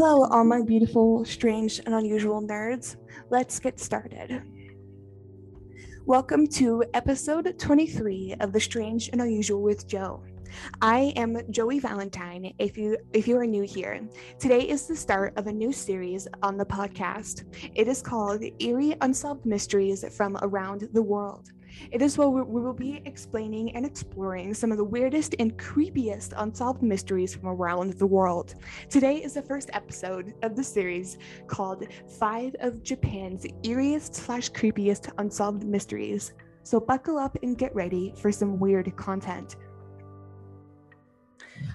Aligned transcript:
Hello, 0.00 0.26
all 0.26 0.44
my 0.44 0.62
beautiful, 0.62 1.24
strange, 1.24 1.80
and 1.84 1.92
unusual 1.92 2.40
nerds. 2.40 2.94
Let's 3.30 3.58
get 3.58 3.80
started. 3.80 4.44
Welcome 6.06 6.46
to 6.50 6.84
episode 6.94 7.58
23 7.58 8.36
of 8.38 8.52
The 8.52 8.60
Strange 8.60 9.08
and 9.08 9.20
Unusual 9.20 9.60
with 9.60 9.88
Joe. 9.88 10.22
I 10.80 11.12
am 11.16 11.40
Joey 11.50 11.80
Valentine. 11.80 12.54
If 12.60 12.78
you 12.78 12.96
if 13.12 13.26
you 13.26 13.38
are 13.38 13.44
new 13.44 13.64
here, 13.64 14.08
today 14.38 14.60
is 14.60 14.86
the 14.86 14.94
start 14.94 15.36
of 15.36 15.48
a 15.48 15.52
new 15.52 15.72
series 15.72 16.28
on 16.44 16.56
the 16.56 16.64
podcast. 16.64 17.42
It 17.74 17.88
is 17.88 18.00
called 18.00 18.44
Eerie 18.60 18.94
Unsolved 19.00 19.46
Mysteries 19.46 20.04
from 20.16 20.38
Around 20.42 20.90
the 20.92 21.02
World. 21.02 21.50
It 21.90 22.02
is 22.02 22.18
where 22.18 22.28
we 22.28 22.60
will 22.60 22.72
be 22.72 23.02
explaining 23.04 23.74
and 23.74 23.86
exploring 23.86 24.54
some 24.54 24.72
of 24.72 24.78
the 24.78 24.84
weirdest 24.84 25.34
and 25.38 25.56
creepiest 25.56 26.32
unsolved 26.36 26.82
mysteries 26.82 27.34
from 27.34 27.48
around 27.48 27.94
the 27.94 28.06
world. 28.06 28.54
Today 28.88 29.16
is 29.22 29.34
the 29.34 29.42
first 29.42 29.70
episode 29.72 30.34
of 30.42 30.56
the 30.56 30.64
series 30.64 31.18
called 31.46 31.86
Five 32.18 32.54
of 32.60 32.82
Japan's 32.82 33.44
Eeriest 33.62 34.14
slash 34.14 34.50
Creepiest 34.50 35.10
Unsolved 35.18 35.64
Mysteries. 35.64 36.32
So 36.62 36.78
buckle 36.78 37.16
up 37.16 37.36
and 37.42 37.56
get 37.56 37.74
ready 37.74 38.12
for 38.16 38.30
some 38.30 38.58
weird 38.58 38.94
content. 38.96 39.56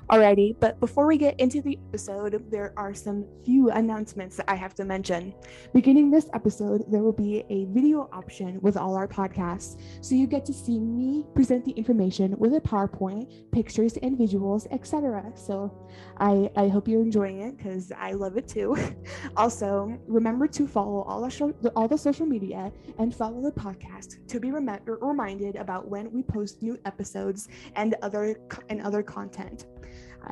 Alrighty, 0.10 0.54
but 0.60 0.78
before 0.82 1.08
we 1.08 1.18
get 1.18 1.40
into 1.40 1.62
the 1.62 1.80
episode, 1.88 2.44
there 2.52 2.74
are 2.76 2.94
some 2.94 3.26
few 3.46 3.72
announcements 3.72 4.36
that 4.36 4.50
I 4.50 4.56
have 4.56 4.74
to 4.76 4.84
mention. 4.84 5.34
Beginning 5.74 6.12
this 6.12 6.28
episode, 6.34 6.84
there 6.92 7.02
will 7.02 7.14
be 7.14 7.46
a 7.50 7.66
video 7.74 8.10
option 8.12 8.60
with 8.60 8.76
all 8.76 8.96
our 8.96 9.08
podcasts, 9.08 9.80
so 10.02 10.14
you 10.14 10.28
get 10.28 10.46
to 10.48 10.54
see 10.54 10.78
me 10.78 11.26
present 11.34 11.64
the 11.64 11.72
information 11.72 12.38
with 12.38 12.54
a 12.54 12.60
PowerPoint, 12.60 13.50
pictures 13.54 13.96
and 14.04 14.18
visuals, 14.18 14.68
etc. 14.72 15.32
So 15.36 15.74
I, 16.18 16.52
I 16.58 16.68
hope 16.68 16.90
you're 16.90 17.02
enjoying 17.02 17.40
it 17.40 17.58
because 17.58 17.94
I 17.98 18.12
love 18.12 18.36
it 18.36 18.50
too. 18.50 18.76
also, 19.38 19.98
remember 20.06 20.48
to 20.48 20.68
follow 20.68 21.04
all 21.04 21.22
the, 21.22 21.72
all 21.78 21.88
the 21.88 21.98
social 21.98 22.26
media 22.26 22.74
and 23.00 23.16
follow 23.16 23.42
the 23.42 23.54
podcast 23.54 24.28
to 24.28 24.42
be 24.42 24.52
rem- 24.52 24.80
reminded 24.86 25.56
about 25.56 25.88
when 25.88 26.12
we 26.12 26.24
post 26.24 26.62
new 26.62 26.78
episodes 26.84 27.48
and 27.78 27.96
other 28.02 28.36
and 28.68 28.82
other 28.82 29.02
content. 29.02 29.66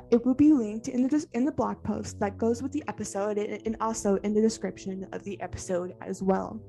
It 0.09 0.25
will 0.25 0.34
be 0.34 0.52
linked 0.53 0.88
in 0.88 1.08
the 1.08 1.25
in 1.34 1.45
the 1.45 1.52
blog 1.52 1.81
post 1.84 2.20
that 2.20 2.38
goes 2.38 2.61
with 2.61 2.72
the 2.72 2.84
episode 2.88 3.38
and 3.38 3.75
also 3.81 4.16
in 4.17 4.34
the 4.34 4.42
description 4.42 5.08
of 5.11 5.23
the 5.23 5.39
episode 5.42 5.95
as 6.02 6.22
well. 6.22 6.59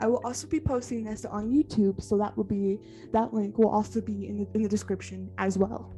I 0.00 0.06
will 0.06 0.20
also 0.24 0.46
be 0.46 0.60
posting 0.60 1.04
this 1.04 1.24
on 1.24 1.50
YouTube, 1.50 2.02
so 2.02 2.16
that 2.18 2.36
will 2.36 2.44
be 2.44 2.78
that 3.12 3.32
link 3.32 3.58
will 3.58 3.70
also 3.70 4.00
be 4.00 4.26
in 4.26 4.38
the, 4.38 4.48
in 4.54 4.62
the 4.62 4.68
description 4.68 5.30
as 5.38 5.58
well. 5.58 5.94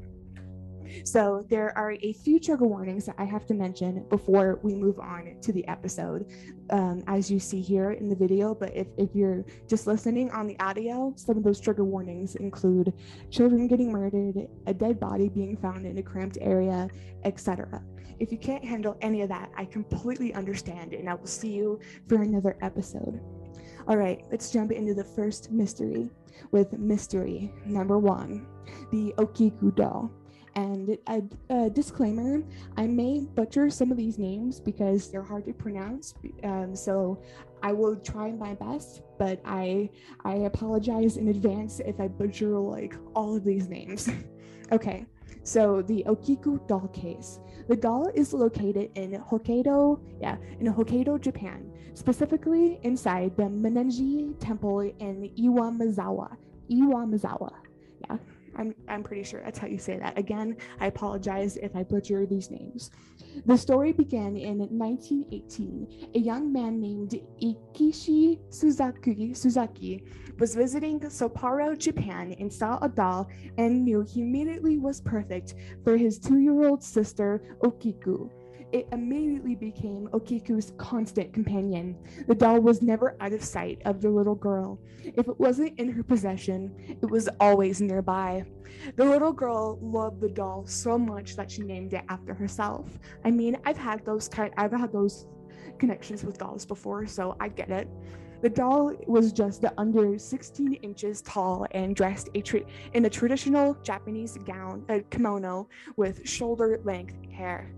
So 1.05 1.45
there 1.49 1.77
are 1.77 1.93
a 2.03 2.13
few 2.13 2.39
trigger 2.39 2.67
warnings 2.67 3.07
that 3.07 3.17
I 3.19 3.25
have 3.25 3.47
to 3.47 3.55
mention 3.55 4.05
before 4.09 4.61
we 4.63 4.75
move 4.75 4.99
on 4.99 5.37
to 5.43 5.53
the 5.53 5.67
episode, 5.69 6.27
um, 6.71 7.03
as 7.07 7.31
you 7.31 7.39
see 7.39 7.61
here 7.61 7.93
in 7.93 8.09
the 8.09 8.17
video. 8.17 8.55
But 8.55 8.75
if, 8.77 8.89
if 8.97 9.11
you're 9.15 9.45
just 9.69 9.87
listening 9.87 10.31
on 10.31 10.47
the 10.47 10.59
audio, 10.61 11.13
some 11.17 11.37
of 11.37 11.45
those 11.45 11.61
trigger 11.61 11.85
warnings 11.85 12.35
include 12.37 12.93
children 13.31 13.67
getting 13.67 13.93
murdered, 13.93 14.49
a 14.67 14.75
dead 14.75 14.99
body 15.01 15.29
being 15.29 15.57
found 15.57 15.87
in 15.87 15.99
a 15.99 16.03
cramped 16.03 16.39
area, 16.41 16.89
etc. 17.25 17.83
If 18.19 18.31
you 18.31 18.39
can't 18.39 18.65
handle 18.65 18.97
any 19.01 19.23
of 19.23 19.29
that, 19.31 19.51
I 19.57 19.65
completely 19.65 20.33
understand, 20.35 20.93
and 20.93 21.09
I 21.09 21.15
will 21.15 21.27
see 21.27 21.53
you 21.53 21.81
for 22.09 22.23
another 22.23 22.57
episode. 22.63 23.21
All 23.89 23.97
right, 23.97 24.23
let's 24.31 24.51
jump 24.51 24.71
into 24.71 24.95
the 24.95 25.05
first 25.05 25.51
mystery 25.51 26.09
with 26.51 26.73
mystery 26.79 27.53
number 27.67 27.99
one 27.99 28.47
the 28.91 29.13
Okiku 29.19 29.75
doll. 29.75 30.11
And 30.55 30.99
a, 31.09 31.23
a, 31.49 31.71
disclaimer 31.71 32.43
I 32.77 32.87
may 32.87 33.21
butcher 33.21 33.71
some 33.71 33.91
of 33.91 33.97
these 33.97 34.19
names 34.19 34.61
because 34.61 35.11
they're 35.11 35.23
hard 35.23 35.47
to 35.47 35.53
pronounce. 35.53 36.15
Um, 36.45 36.77
so 36.77 37.23
I 37.63 37.73
will 37.73 37.97
try 37.97 38.33
my 38.33 38.55
best, 38.55 39.03
but 39.19 39.41
I 39.45 39.89
I 40.25 40.35
apologize 40.51 41.17
in 41.17 41.29
advance 41.29 41.81
if 41.81 42.01
I 42.01 42.09
butcher 42.09 42.59
like 42.59 42.95
all 43.15 43.37
of 43.37 43.45
these 43.45 43.69
names. 43.69 44.11
okay, 44.73 45.07
so 45.43 45.83
the 45.83 46.05
Okiku 46.07 46.67
doll 46.67 46.89
case. 46.89 47.41
The 47.69 47.77
doll 47.77 48.11
is 48.15 48.33
located 48.33 48.91
in 48.95 49.13
Hokkaido, 49.13 50.01
yeah, 50.21 50.37
in 50.61 50.67
Hokkaido, 50.73 51.21
Japan, 51.21 51.71
specifically 51.95 52.81
inside 52.83 53.37
the 53.37 53.45
Menenji 53.45 54.35
Temple 54.41 54.81
in 54.99 55.31
Iwamizawa. 55.39 56.37
Iwamizawa, 56.71 57.53
yeah. 58.01 58.17
I'm, 58.57 58.75
I'm 58.89 59.03
pretty 59.03 59.23
sure 59.25 59.41
that's 59.43 59.59
how 59.59 59.67
you 59.67 59.79
say 59.79 59.99
that. 59.99 60.19
Again, 60.19 60.57
I 60.81 60.87
apologize 60.87 61.57
if 61.57 61.75
I 61.75 61.83
butcher 61.83 62.27
these 62.27 62.51
names. 62.51 62.91
The 63.47 63.57
story 63.57 63.93
began 63.93 64.37
in 64.37 64.59
1918. 64.59 66.11
A 66.15 66.19
young 66.19 66.53
man 66.53 66.81
named 66.81 67.19
Ikishi 67.43 68.39
Suzaki, 68.51 69.31
Suzaki 69.33 70.03
was 70.39 70.55
visiting 70.55 71.01
Sapporo, 71.01 71.79
Japan, 71.79 72.35
and 72.39 72.53
saw 72.53 72.79
a 72.83 72.89
doll 72.89 73.29
and 73.59 73.85
knew 73.85 74.03
he 74.03 74.21
immediately 74.23 74.79
was 74.79 75.01
perfect 75.01 75.55
for 75.85 75.97
his 75.97 76.19
two 76.19 76.39
year 76.41 76.69
old 76.69 76.83
sister, 76.83 77.57
Okiku 77.61 78.31
it 78.73 78.89
immediately 78.93 79.55
became 79.55 80.09
Okiku's 80.13 80.73
constant 80.79 81.33
companion. 81.33 81.97
The 82.27 82.35
doll 82.35 82.61
was 82.61 82.83
never 82.83 83.17
out 83.21 83.33
of 83.33 83.45
sight 83.45 83.83
of 83.85 84.01
the 84.01 84.09
little 84.09 84.35
girl. 84.35 84.81
If 85.05 85.29
it 85.29 85.39
wasn't 85.39 85.79
in 85.79 85.91
her 85.91 86.03
possession, 86.03 86.75
it 87.03 87.11
was 87.11 87.29
always 87.39 87.81
nearby. 87.81 88.45
The 88.97 89.05
little 89.05 89.33
girl 89.33 89.79
loved 89.83 90.21
the 90.21 90.29
doll 90.29 90.65
so 90.67 90.99
much 90.99 91.37
that 91.37 91.51
she 91.51 91.63
named 91.63 91.93
it 91.93 92.05
after 92.09 92.33
herself. 92.33 92.99
I 93.25 93.31
mean, 93.31 93.59
I've 93.65 93.77
had 93.77 94.05
those 94.05 94.29
kind 94.29 94.53
I've 94.57 94.73
had 94.73 94.93
those 94.93 95.27
connections 95.79 96.25
with 96.25 96.39
dolls 96.39 96.65
before, 96.65 97.07
so 97.07 97.37
I 97.41 97.49
get 97.49 97.71
it. 97.71 97.89
The 98.41 98.51
doll 98.51 98.93
was 99.07 99.33
just 99.33 99.65
under 99.79 100.19
16 100.19 100.75
inches 100.75 101.23
tall 101.23 101.67
and 101.71 101.95
dressed 101.95 102.29
a 102.35 102.41
tra- 102.41 102.65
in 102.93 103.05
a 103.05 103.11
traditional 103.11 103.75
Japanese 103.85 104.37
gown, 104.45 104.85
a 104.89 105.01
kimono, 105.01 105.69
with 105.97 106.27
shoulder 106.29 106.81
length 106.83 107.15
hair. 107.31 107.73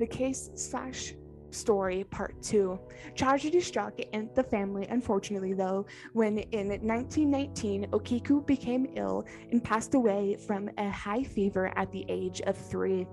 The 0.00 0.06
case 0.06 0.48
slash 0.54 1.14
story 1.50 2.04
part 2.04 2.42
two. 2.42 2.80
Tragedy 3.14 3.60
struck 3.60 4.00
the 4.34 4.42
family, 4.42 4.86
unfortunately, 4.88 5.52
though, 5.52 5.84
when 6.14 6.38
in 6.38 6.68
1919 6.68 7.88
Okiku 7.90 8.46
became 8.46 8.86
ill 8.96 9.26
and 9.52 9.62
passed 9.62 9.94
away 9.94 10.38
from 10.46 10.70
a 10.78 10.88
high 10.88 11.22
fever 11.22 11.70
at 11.76 11.92
the 11.92 12.06
age 12.08 12.40
of 12.46 12.56
three. 12.56 13.06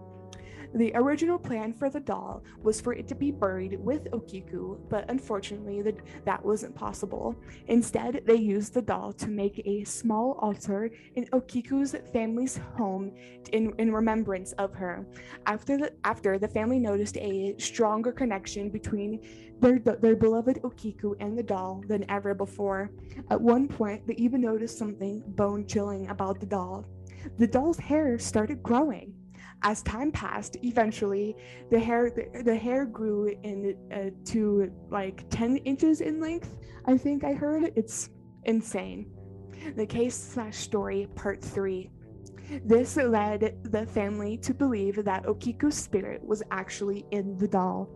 The 0.73 0.91
original 0.95 1.39
plan 1.39 1.73
for 1.73 1.89
the 1.89 1.99
doll 1.99 2.43
was 2.61 2.81
for 2.81 2.93
it 2.93 3.07
to 3.07 3.15
be 3.15 3.31
buried 3.31 3.79
with 3.79 4.11
Okiku, 4.11 4.77
but 4.89 5.09
unfortunately, 5.09 5.81
the, 5.81 5.95
that 6.25 6.43
wasn't 6.43 6.75
possible. 6.75 7.35
Instead, 7.67 8.23
they 8.25 8.35
used 8.35 8.73
the 8.73 8.81
doll 8.81 9.13
to 9.13 9.29
make 9.29 9.61
a 9.65 9.83
small 9.83 10.37
altar 10.39 10.91
in 11.15 11.25
Okiku's 11.27 11.95
family's 12.11 12.59
home 12.75 13.11
in, 13.53 13.73
in 13.77 13.93
remembrance 13.93 14.51
of 14.53 14.73
her. 14.73 15.05
After 15.45 15.77
the, 15.77 15.93
after 16.03 16.37
the 16.37 16.47
family 16.47 16.79
noticed 16.79 17.17
a 17.17 17.55
stronger 17.57 18.11
connection 18.11 18.69
between 18.69 19.21
their, 19.59 19.79
their 19.79 20.15
beloved 20.15 20.61
Okiku 20.63 21.15
and 21.19 21.37
the 21.37 21.43
doll 21.43 21.83
than 21.87 22.09
ever 22.09 22.33
before. 22.33 22.91
At 23.31 23.41
one 23.41 23.67
point, 23.67 24.05
they 24.05 24.13
even 24.15 24.41
noticed 24.41 24.77
something 24.77 25.23
bone 25.27 25.65
chilling 25.65 26.09
about 26.09 26.39
the 26.39 26.45
doll. 26.45 26.85
The 27.37 27.47
doll's 27.47 27.79
hair 27.79 28.19
started 28.19 28.61
growing 28.61 29.13
as 29.63 29.81
time 29.83 30.11
passed, 30.11 30.57
eventually 30.63 31.35
the 31.71 31.79
hair 31.79 32.11
the, 32.11 32.43
the 32.43 32.55
hair 32.55 32.85
grew 32.85 33.35
in 33.43 33.75
uh, 33.91 34.09
to 34.25 34.71
like 34.89 35.25
10 35.29 35.57
inches 35.57 36.01
in 36.01 36.19
length. 36.19 36.57
I 36.85 36.97
think 36.97 37.23
I 37.23 37.33
heard 37.33 37.71
it's 37.75 38.09
insane. 38.45 39.11
The 39.75 39.85
case 39.85 40.15
slash 40.15 40.57
story 40.57 41.07
part 41.15 41.43
three. 41.43 41.89
This 42.63 42.95
led 42.95 43.57
the 43.63 43.85
family 43.87 44.37
to 44.37 44.53
believe 44.53 45.03
that 45.03 45.23
Okiku's 45.25 45.75
spirit 45.75 46.23
was 46.23 46.41
actually 46.51 47.05
in 47.11 47.37
the 47.37 47.47
doll. 47.47 47.89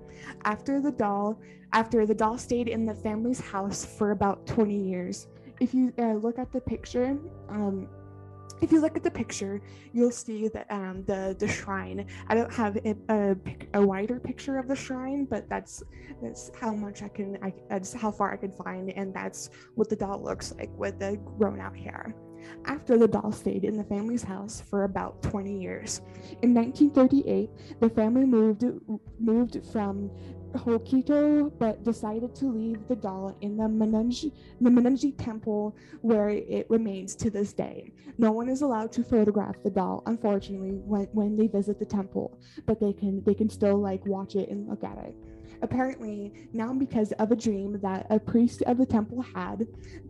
After 0.44 0.82
the 0.82 0.92
doll, 0.92 1.40
after 1.72 2.06
the 2.06 2.14
doll 2.14 2.38
stayed 2.38 2.68
in 2.68 2.86
the 2.86 2.94
family's 2.94 3.40
house 3.40 3.86
for 3.86 4.12
about 4.12 4.46
20 4.48 4.76
years. 4.76 5.28
If 5.62 5.74
you 5.74 5.94
uh, 6.00 6.14
look 6.14 6.38
at 6.38 6.52
the 6.52 6.60
picture, 6.60 7.18
um, 7.48 7.88
if 8.62 8.72
you 8.72 8.80
look 8.80 8.96
at 8.96 9.04
the 9.04 9.12
picture, 9.12 9.60
you'll 9.92 10.12
see 10.12 10.48
that 10.50 10.68
um, 10.70 11.04
the 11.08 11.36
the 11.38 11.48
shrine. 11.48 12.06
I 12.28 12.36
don't 12.36 12.54
have 12.54 12.78
a, 12.78 12.96
a, 13.10 13.36
a, 13.74 13.86
wider 13.86 14.20
picture 14.20 14.58
of 14.58 14.68
the 14.68 14.76
shrine, 14.76 15.26
but 15.26 15.50
that's 15.50 15.84
that's 16.22 16.52
how 16.60 16.74
much 16.74 17.02
I 17.02 17.08
can. 17.08 17.38
I, 17.42 17.54
that's 17.70 17.94
how 17.94 18.12
far 18.12 18.32
I 18.32 18.38
can 18.38 18.52
find, 18.52 18.92
and 18.92 19.14
that's 19.14 19.50
what 19.76 19.90
the 19.90 19.96
doll 19.96 20.24
looks 20.24 20.54
like 20.54 20.70
with 20.78 21.00
the 21.00 21.18
grown 21.38 21.60
out 21.60 21.76
hair. 21.76 22.16
After 22.66 22.98
the 22.98 23.08
doll 23.08 23.32
stayed 23.32 23.66
in 23.66 23.78
the 23.78 23.84
family's 23.84 24.24
house 24.24 24.62
for 24.62 24.84
about 24.84 25.22
20 25.22 25.60
years, 25.62 26.02
in 26.42 26.54
1938, 26.54 27.50
the 27.80 27.90
family 27.90 28.26
moved 28.26 28.64
moved 29.20 29.66
from 29.72 30.10
Hokkito, 30.54 31.52
but 31.58 31.84
decided 31.84 32.36
to 32.36 32.46
leave 32.46 32.88
the 32.88 32.96
doll 32.96 33.36
in 33.42 33.58
the 33.58 33.68
Menagerie, 33.68 34.34
the 34.60 34.70
Menagerie 34.70 35.14
Temple, 35.14 35.76
where 36.02 36.30
it 36.30 36.66
remains 36.70 37.16
to 37.16 37.30
this 37.30 37.54
day. 37.54 37.92
No 38.18 38.32
one 38.32 38.50
is 38.50 38.62
allowed 38.62 38.92
to 38.94 39.04
photograph 39.04 39.56
the 39.64 39.70
doll, 39.70 40.04
unfortunately, 40.06 40.82
when, 40.86 41.08
when 41.14 41.38
they 41.38 41.48
visit 41.48 41.80
the 41.80 41.86
temple, 41.86 42.40
but 42.66 42.80
they 42.80 42.94
can 42.94 43.24
they 43.24 43.34
can 43.34 43.50
still 43.50 43.78
like 43.78 44.06
watch 44.06 44.36
it 44.36 44.50
and 44.50 44.68
look 44.68 44.84
at 44.84 44.98
it. 44.98 45.16
Apparently, 45.64 46.34
now 46.54 46.74
because 46.74 47.12
of 47.14 47.32
a 47.32 47.36
dream 47.36 47.80
that 47.82 48.08
a 48.10 48.20
priest 48.20 48.64
of 48.64 48.78
the 48.78 48.86
temple 48.86 49.22
had, 49.22 49.68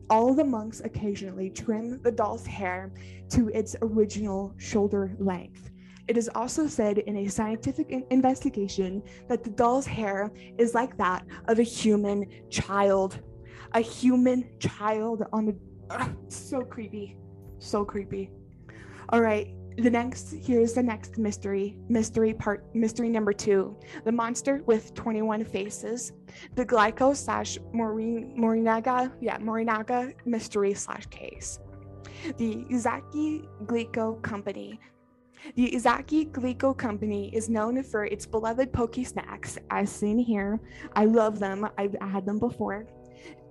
all 0.09 0.33
the 0.33 0.43
monks 0.43 0.81
occasionally 0.81 1.49
trim 1.49 2.01
the 2.01 2.11
doll's 2.11 2.45
hair 2.45 2.91
to 3.29 3.49
its 3.49 3.75
original 3.81 4.53
shoulder 4.57 5.13
length. 5.19 5.69
It 6.07 6.17
is 6.17 6.29
also 6.35 6.67
said 6.67 6.97
in 6.99 7.17
a 7.17 7.27
scientific 7.27 7.91
investigation 8.09 9.03
that 9.27 9.43
the 9.43 9.49
doll's 9.49 9.85
hair 9.85 10.31
is 10.57 10.73
like 10.73 10.97
that 10.97 11.25
of 11.47 11.59
a 11.59 11.63
human 11.63 12.25
child. 12.49 13.19
A 13.73 13.81
human 13.81 14.49
child 14.59 15.23
on 15.31 15.45
the. 15.45 15.55
So 16.29 16.61
creepy. 16.61 17.17
So 17.59 17.85
creepy. 17.85 18.31
All 19.09 19.21
right, 19.21 19.53
the 19.77 19.89
next 19.89 20.33
here's 20.33 20.73
the 20.73 20.83
next 20.83 21.17
mystery 21.17 21.77
mystery 21.87 22.33
part 22.33 22.65
mystery 22.75 23.07
number 23.07 23.31
two 23.31 23.75
the 24.03 24.11
monster 24.11 24.61
with 24.65 24.93
21 24.93 25.45
faces 25.45 26.11
the 26.55 26.65
glico 26.65 27.15
slash 27.15 27.57
morinaga 27.73 29.11
yeah 29.21 29.37
morinaga 29.37 30.13
mystery 30.25 30.73
slash 30.73 31.05
case 31.05 31.59
the 32.37 32.65
izaki 32.69 33.47
glico 33.65 34.21
company 34.21 34.79
the 35.55 35.71
Izaki 35.71 36.29
Glico 36.31 36.77
Company 36.77 37.29
is 37.35 37.49
known 37.49 37.83
for 37.83 38.05
its 38.05 38.25
beloved 38.25 38.71
Pocky 38.71 39.03
snacks, 39.03 39.57
as 39.69 39.91
seen 39.91 40.17
here. 40.17 40.59
I 40.95 41.05
love 41.05 41.39
them. 41.39 41.67
I've 41.77 41.95
had 42.01 42.25
them 42.25 42.39
before 42.39 42.87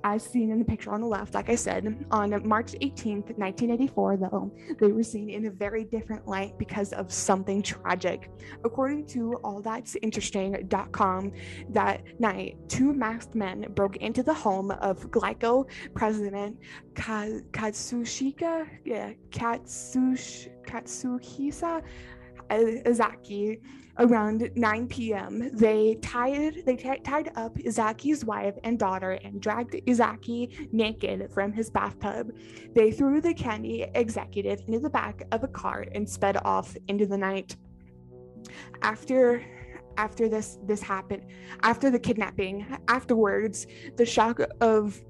as 0.05 0.25
seen 0.25 0.51
in 0.51 0.59
the 0.59 0.65
picture 0.65 0.93
on 0.93 1.01
the 1.01 1.07
left, 1.07 1.35
like 1.35 1.49
I 1.51 1.55
said, 1.55 2.05
on 2.11 2.31
March 2.47 2.73
18th, 2.73 3.37
1984, 3.39 4.17
though, 4.17 4.53
they 4.79 4.93
were 4.93 5.03
seen 5.03 5.31
in 5.31 5.47
a 5.47 5.51
very 5.51 5.85
different 5.85 6.27
light 6.27 6.57
because 6.59 6.93
of 6.93 7.13
something 7.13 7.63
tragic. 7.63 8.31
According 8.65 9.07
to 9.09 9.39
allthat'sinteresting.com, 9.45 11.33
that 11.71 12.03
night, 12.21 12.57
two 12.69 12.93
masked 12.93 13.35
men 13.35 13.67
broke 13.75 13.97
into 13.97 14.23
the 14.23 14.35
home 14.35 14.71
of 14.71 15.11
Glico 15.11 15.69
president 15.95 16.59
Katsushika, 16.95 18.69
yeah, 18.85 19.13
Katsush, 19.31 20.49
Katsuhisa 20.67 21.83
Uh, 22.51 22.83
Izaki 22.85 23.61
around 23.99 24.51
9 24.55 24.89
p.m. 24.89 25.51
They 25.57 25.97
tied 26.03 26.63
they 26.65 26.77
t- 26.77 27.01
tied 27.05 27.31
up 27.37 27.55
Izaki's 27.57 28.25
wife 28.25 28.57
and 28.65 28.79
daughter 28.79 29.13
and 29.13 29.41
dragged 29.41 29.75
Izaki 29.87 30.73
naked 30.73 31.31
from 31.33 31.53
his 31.53 31.71
bathtub. 31.71 32.33
They 32.75 32.91
threw 32.91 33.21
the 33.21 33.35
candy 33.35 33.87
executive 33.95 34.63
into 34.67 34.81
the 34.81 34.91
back 34.91 35.23
of 35.33 35.45
a 35.45 35.49
car 35.49 35.85
and 35.95 36.09
sped 36.09 36.39
off 36.45 36.77
into 36.89 37.07
the 37.07 37.19
night. 37.19 37.57
After 38.83 39.45
after 39.97 40.29
this 40.29 40.59
this 40.65 40.81
happened, 40.81 41.27
after 41.63 41.91
the 41.91 41.99
kidnapping, 41.99 42.67
afterwards, 42.89 43.67
the 43.97 44.07
shock 44.07 44.41
of 44.61 45.01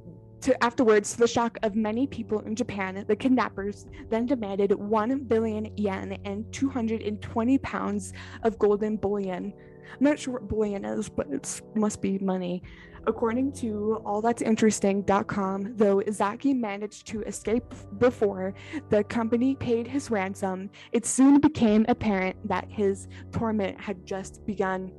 to 0.42 0.64
afterwards, 0.64 1.12
to 1.12 1.18
the 1.18 1.28
shock 1.28 1.58
of 1.62 1.74
many 1.74 2.06
people 2.06 2.40
in 2.40 2.54
Japan, 2.56 3.04
the 3.06 3.16
kidnappers 3.16 3.86
then 4.08 4.26
demanded 4.26 4.72
1 4.72 5.24
billion 5.24 5.76
yen 5.76 6.18
and 6.24 6.50
220 6.52 7.58
pounds 7.58 8.12
of 8.42 8.58
golden 8.58 8.96
bullion. 8.96 9.52
I'm 9.92 10.04
not 10.04 10.18
sure 10.18 10.34
what 10.34 10.48
bullion 10.48 10.84
is, 10.84 11.08
but 11.08 11.26
it 11.30 11.60
must 11.74 12.00
be 12.00 12.18
money. 12.18 12.62
According 13.06 13.52
to 13.54 14.00
allthat'sinteresting.com, 14.04 15.76
though 15.76 16.00
Izaki 16.00 16.54
managed 16.54 17.06
to 17.08 17.22
escape 17.22 17.64
before 17.98 18.54
the 18.90 19.02
company 19.04 19.54
paid 19.54 19.86
his 19.86 20.10
ransom, 20.10 20.70
it 20.92 21.06
soon 21.06 21.40
became 21.40 21.86
apparent 21.88 22.36
that 22.46 22.66
his 22.68 23.08
torment 23.32 23.80
had 23.80 24.04
just 24.04 24.44
begun. 24.46 24.92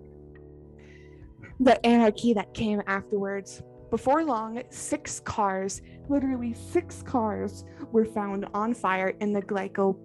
The 1.60 1.84
anarchy 1.86 2.34
that 2.34 2.56
came 2.56 2.82
afterwards 2.88 3.62
before 3.92 4.24
long, 4.24 4.64
six 4.70 5.20
cars, 5.20 5.82
literally 6.08 6.54
six 6.54 7.04
cars, 7.04 7.66
were 7.92 8.06
found 8.06 8.48
on 8.54 8.74
fire 8.74 9.10
in 9.20 9.34
the 9.34 9.42
Glico 9.42 9.96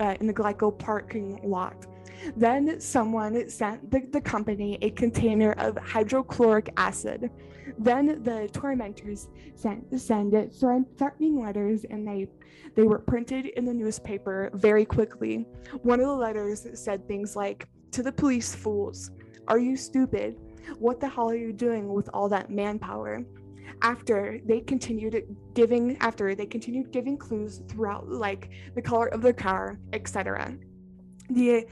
uh, 0.00 0.16
in 0.20 0.26
the 0.26 0.34
Glico 0.34 0.78
parking 0.78 1.40
lot. 1.42 1.86
Then 2.36 2.78
someone 2.78 3.48
sent 3.48 3.90
the, 3.90 4.00
the 4.12 4.20
company 4.20 4.78
a 4.82 4.90
container 4.90 5.52
of 5.52 5.76
hydrochloric 5.78 6.72
acid. 6.76 7.30
Then 7.78 8.22
the 8.22 8.48
tormentors 8.52 9.28
sent 9.54 9.98
send 9.98 10.34
it 10.34 10.54
threatening 10.98 11.40
letters, 11.40 11.84
and 11.90 12.06
they 12.06 12.28
they 12.76 12.82
were 12.82 12.98
printed 12.98 13.46
in 13.46 13.64
the 13.64 13.74
newspaper 13.74 14.50
very 14.52 14.84
quickly. 14.84 15.46
One 15.82 16.00
of 16.00 16.06
the 16.06 16.14
letters 16.14 16.66
said 16.74 17.08
things 17.08 17.34
like, 17.34 17.66
"To 17.92 18.02
the 18.02 18.12
police 18.12 18.54
fools, 18.54 19.10
are 19.48 19.58
you 19.58 19.74
stupid? 19.76 20.38
What 20.78 21.00
the 21.00 21.08
hell 21.08 21.30
are 21.30 21.36
you 21.36 21.52
doing 21.52 21.92
with 21.92 22.08
all 22.12 22.28
that 22.28 22.50
manpower? 22.50 23.24
After 23.82 24.40
they 24.44 24.60
continued 24.60 25.24
giving, 25.54 25.96
after 26.00 26.34
they 26.34 26.46
continued 26.46 26.92
giving 26.92 27.16
clues 27.16 27.62
throughout, 27.68 28.08
like 28.08 28.50
the 28.74 28.82
color 28.82 29.08
of 29.08 29.22
the 29.22 29.32
car, 29.32 29.78
etc. 29.92 30.56
The 31.30 31.66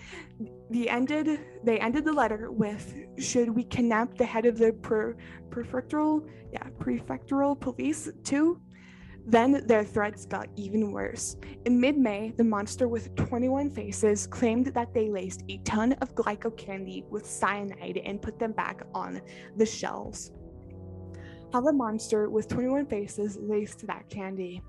the 0.70 0.88
ended 0.88 1.40
they 1.64 1.78
ended 1.78 2.04
the 2.04 2.12
letter 2.12 2.50
with 2.50 2.94
should 3.18 3.50
we 3.50 3.64
kidnap 3.64 4.16
the 4.16 4.24
head 4.24 4.46
of 4.46 4.56
the 4.56 4.72
pre- 4.72 5.14
prefectural 5.50 6.26
yeah 6.52 6.66
prefectural 6.78 7.58
police 7.58 8.08
too 8.24 8.60
then 9.26 9.66
their 9.66 9.84
threats 9.84 10.26
got 10.26 10.48
even 10.56 10.92
worse. 10.92 11.36
In 11.64 11.80
mid 11.80 11.98
May, 11.98 12.32
the 12.36 12.44
monster 12.44 12.88
with 12.88 13.14
21 13.14 13.70
faces 13.70 14.26
claimed 14.26 14.66
that 14.68 14.92
they 14.94 15.10
laced 15.10 15.44
a 15.48 15.58
ton 15.58 15.92
of 15.94 16.14
glico 16.14 16.56
candy 16.56 17.04
with 17.10 17.26
cyanide 17.26 18.00
and 18.04 18.22
put 18.22 18.38
them 18.38 18.52
back 18.52 18.82
on 18.94 19.20
the 19.56 19.66
shelves. 19.66 20.32
How 21.52 21.60
the 21.60 21.72
monster 21.72 22.30
with 22.30 22.48
21 22.48 22.86
faces 22.86 23.36
laced 23.40 23.86
that 23.86 24.08
candy 24.08 24.62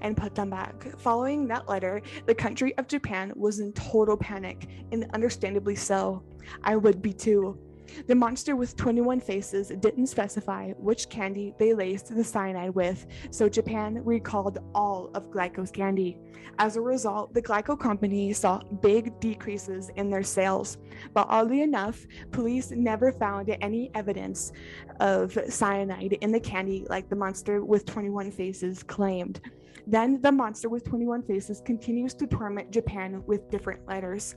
and 0.00 0.16
put 0.16 0.34
them 0.34 0.50
back. 0.50 0.98
Following 0.98 1.46
that 1.48 1.68
letter, 1.68 2.00
the 2.26 2.34
country 2.34 2.76
of 2.78 2.88
Japan 2.88 3.32
was 3.36 3.60
in 3.60 3.72
total 3.72 4.16
panic, 4.16 4.66
and 4.92 5.06
understandably 5.12 5.76
so. 5.76 6.22
I 6.62 6.76
would 6.76 7.02
be 7.02 7.12
too. 7.12 7.58
The 8.06 8.14
monster 8.14 8.56
with 8.56 8.76
21 8.76 9.20
faces 9.20 9.72
didn't 9.80 10.06
specify 10.06 10.72
which 10.72 11.08
candy 11.08 11.54
they 11.58 11.74
laced 11.74 12.14
the 12.14 12.24
cyanide 12.24 12.74
with, 12.74 13.06
so 13.30 13.48
Japan 13.48 14.02
recalled 14.04 14.58
all 14.74 15.10
of 15.14 15.30
Glico's 15.30 15.70
candy. 15.70 16.18
As 16.58 16.76
a 16.76 16.80
result, 16.80 17.34
the 17.34 17.42
Glyco 17.42 17.78
company 17.78 18.32
saw 18.32 18.62
big 18.80 19.18
decreases 19.20 19.90
in 19.96 20.10
their 20.10 20.22
sales. 20.22 20.78
But 21.12 21.26
oddly 21.28 21.62
enough, 21.62 22.06
police 22.30 22.70
never 22.70 23.12
found 23.12 23.54
any 23.60 23.90
evidence 23.94 24.52
of 25.00 25.38
cyanide 25.48 26.14
in 26.20 26.32
the 26.32 26.40
candy 26.40 26.86
like 26.88 27.08
the 27.08 27.16
monster 27.16 27.64
with 27.64 27.84
21 27.84 28.30
faces 28.30 28.82
claimed. 28.82 29.40
Then 29.86 30.20
the 30.20 30.32
monster 30.32 30.68
with 30.68 30.84
21 30.84 31.22
faces 31.22 31.62
continues 31.64 32.14
to 32.14 32.26
torment 32.26 32.72
Japan 32.72 33.22
with 33.26 33.48
different 33.50 33.86
letters. 33.86 34.34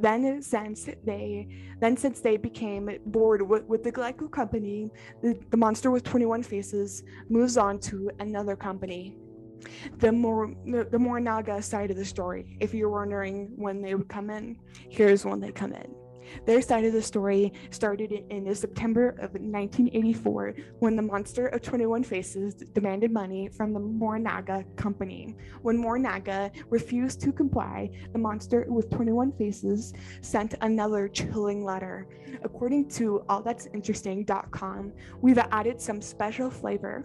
Then 0.00 0.42
since 0.42 0.88
they 1.04 1.48
then 1.80 1.96
since 1.96 2.20
they 2.20 2.36
became 2.36 2.98
bored 3.06 3.40
with, 3.42 3.64
with 3.66 3.84
the 3.84 3.92
Glico 3.92 4.30
company, 4.30 4.90
the, 5.22 5.38
the 5.50 5.56
monster 5.56 5.92
with 5.92 6.02
21 6.02 6.42
faces 6.42 7.04
moves 7.28 7.56
on 7.56 7.78
to 7.80 8.10
another 8.18 8.56
company. 8.56 9.16
The 9.98 10.10
more 10.10 10.52
the, 10.64 10.88
the 10.90 10.98
Morinaga 10.98 11.62
side 11.62 11.90
of 11.92 11.96
the 11.96 12.04
story. 12.04 12.56
If 12.60 12.74
you're 12.74 12.90
wondering 12.90 13.52
when 13.56 13.80
they 13.82 13.94
would 13.94 14.08
come 14.08 14.30
in, 14.30 14.56
here's 14.88 15.24
when 15.24 15.40
they 15.40 15.52
come 15.52 15.72
in. 15.72 15.94
Their 16.46 16.62
side 16.62 16.84
of 16.84 16.92
the 16.92 17.02
story 17.02 17.52
started 17.70 18.12
in 18.30 18.54
September 18.54 19.10
of 19.10 19.32
1984 19.34 20.54
when 20.78 20.96
the 20.96 21.02
monster 21.02 21.46
of 21.48 21.62
21 21.62 22.04
Faces 22.04 22.54
demanded 22.54 23.12
money 23.12 23.48
from 23.48 23.72
the 23.72 23.80
Morinaga 23.80 24.64
company. 24.76 25.36
When 25.62 25.76
Morinaga 25.76 26.50
refused 26.70 27.20
to 27.22 27.32
comply, 27.32 27.90
the 28.12 28.18
monster 28.18 28.66
with 28.68 28.90
21 28.90 29.32
Faces 29.32 29.92
sent 30.20 30.54
another 30.60 31.08
chilling 31.08 31.64
letter. 31.64 32.06
According 32.42 32.88
to 32.90 33.22
allthat'sinteresting.com, 33.28 34.92
we've 35.20 35.38
added 35.38 35.80
some 35.80 36.00
special 36.00 36.50
flavor 36.50 37.04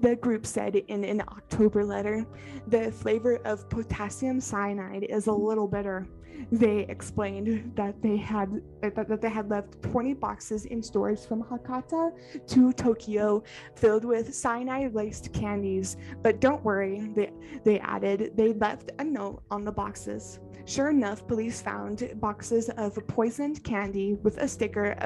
The 0.00 0.16
group 0.16 0.46
said 0.46 0.76
in 0.76 1.04
an 1.04 1.20
October 1.22 1.84
letter, 1.84 2.26
the 2.66 2.90
flavor 2.92 3.36
of 3.44 3.68
potassium 3.68 4.40
cyanide 4.40 5.04
is 5.04 5.26
a 5.26 5.32
little 5.32 5.68
bitter. 5.68 6.06
They 6.50 6.80
explained 6.88 7.72
that 7.76 8.02
they 8.02 8.16
had 8.16 8.62
that, 8.80 9.20
they 9.20 9.28
had 9.28 9.48
left 9.48 9.80
20 9.82 10.14
boxes 10.14 10.64
in 10.64 10.82
stores 10.82 11.24
from 11.24 11.42
Hakata 11.44 12.10
to 12.48 12.72
Tokyo 12.72 13.44
filled 13.76 14.04
with 14.04 14.34
cyanide-laced 14.34 15.32
candies. 15.32 15.96
But 16.22 16.40
don't 16.40 16.64
worry, 16.64 17.12
they, 17.14 17.30
they 17.64 17.80
added, 17.80 18.32
they 18.36 18.54
left 18.54 18.90
a 18.98 19.04
note 19.04 19.42
on 19.50 19.64
the 19.64 19.72
boxes. 19.72 20.40
Sure 20.64 20.90
enough, 20.90 21.26
police 21.26 21.60
found 21.60 22.12
boxes 22.16 22.70
of 22.70 22.94
poisoned 23.06 23.62
candy 23.64 24.14
with 24.22 24.38
a 24.38 24.48
sticker 24.48 24.96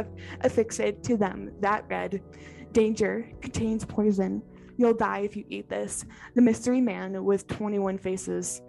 affixed 0.43 0.81
to 1.03 1.17
them 1.17 1.51
that 1.61 1.85
read, 1.89 2.23
Danger 2.73 3.27
contains 3.41 3.85
poison. 3.85 4.43
You'll 4.77 4.95
die 4.95 5.21
if 5.21 5.37
you 5.37 5.45
eat 5.49 5.69
this. 5.69 6.05
The 6.35 6.43
mystery 6.43 6.81
man 6.81 7.25
with 7.25 7.47
21 7.47 7.99
faces. 7.99 8.61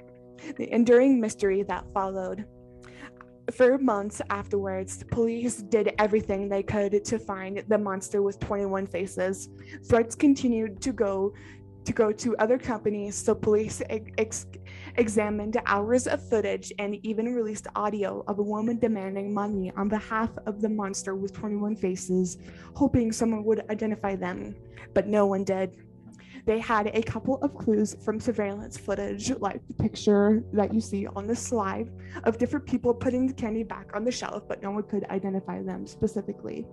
The 0.58 0.72
enduring 0.74 1.20
mystery 1.20 1.64
that 1.64 1.86
followed. 1.94 2.46
For 3.54 3.78
months 3.78 4.22
afterwards, 4.30 5.04
police 5.10 5.58
did 5.58 5.94
everything 6.00 6.50
they 6.50 6.64
could 6.64 7.04
to 7.06 7.18
find 7.18 7.64
the 7.68 7.78
monster 7.78 8.22
with 8.22 8.40
21 8.40 8.88
faces. 8.88 9.50
Threats 9.88 10.16
continued 10.16 10.82
to 10.82 10.92
go 10.92 11.34
to 11.86 11.94
go 11.94 12.12
to 12.12 12.36
other 12.36 12.58
companies, 12.58 13.16
so 13.16 13.34
police 13.34 13.82
ex- 13.90 14.46
examined 14.98 15.56
hours 15.66 16.06
of 16.06 16.22
footage 16.28 16.74
and 16.80 16.98
even 17.06 17.34
released 17.34 17.66
audio 17.78 18.26
of 18.28 18.40
a 18.40 18.44
woman 18.44 18.78
demanding 18.78 19.34
money 19.34 19.72
on 19.78 19.88
behalf 19.88 20.30
of 20.46 20.62
the 20.62 20.68
monster 20.68 21.16
with 21.16 21.32
21 21.32 21.78
faces, 21.78 22.40
hoping 22.76 23.14
someone 23.14 23.46
would 23.46 23.64
identify 23.70 24.18
them, 24.18 24.54
but 24.94 25.08
no 25.08 25.28
one 25.28 25.46
did 25.46 25.78
they 26.48 26.60
had 26.60 26.90
a 26.94 27.02
couple 27.02 27.38
of 27.44 27.54
clues 27.54 27.98
from 28.02 28.22
surveillance 28.22 28.78
footage, 28.78 29.32
like 29.40 29.60
the 29.68 29.74
picture 29.74 30.42
that 30.54 30.74
you 30.74 30.80
see 30.80 31.06
on 31.06 31.28
the 31.28 31.36
slide 31.36 31.92
of 32.24 32.38
different 32.38 32.66
people 32.66 32.94
putting 32.94 33.28
the 33.28 33.34
candy 33.34 33.64
back 33.64 33.92
on 33.94 34.06
the 34.06 34.12
shelf, 34.12 34.48
but 34.48 34.64
no 34.64 34.72
one 34.72 34.84
could 34.84 35.04
identify 35.10 35.62
them 35.62 35.86
specifically. 35.86 36.66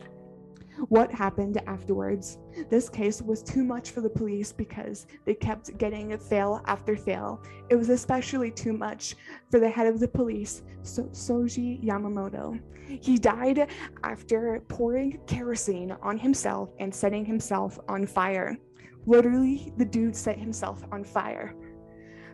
What 0.88 1.12
happened 1.12 1.60
afterwards? 1.66 2.38
This 2.70 2.88
case 2.88 3.20
was 3.20 3.42
too 3.42 3.64
much 3.64 3.90
for 3.90 4.00
the 4.00 4.08
police 4.08 4.52
because 4.52 5.06
they 5.24 5.34
kept 5.34 5.76
getting 5.76 6.16
fail 6.18 6.62
after 6.66 6.96
fail. 6.96 7.42
It 7.68 7.74
was 7.74 7.88
especially 7.90 8.52
too 8.52 8.72
much 8.72 9.16
for 9.50 9.58
the 9.58 9.68
head 9.68 9.88
of 9.88 9.98
the 9.98 10.08
police, 10.08 10.62
so- 10.82 11.04
Soji 11.12 11.84
Yamamoto. 11.84 12.60
He 12.86 13.18
died 13.18 13.70
after 14.04 14.62
pouring 14.68 15.18
kerosene 15.26 15.96
on 16.02 16.16
himself 16.18 16.70
and 16.78 16.94
setting 16.94 17.24
himself 17.24 17.78
on 17.88 18.06
fire. 18.06 18.56
Literally, 19.06 19.72
the 19.76 19.84
dude 19.84 20.16
set 20.16 20.38
himself 20.38 20.82
on 20.90 21.04
fire. 21.04 21.54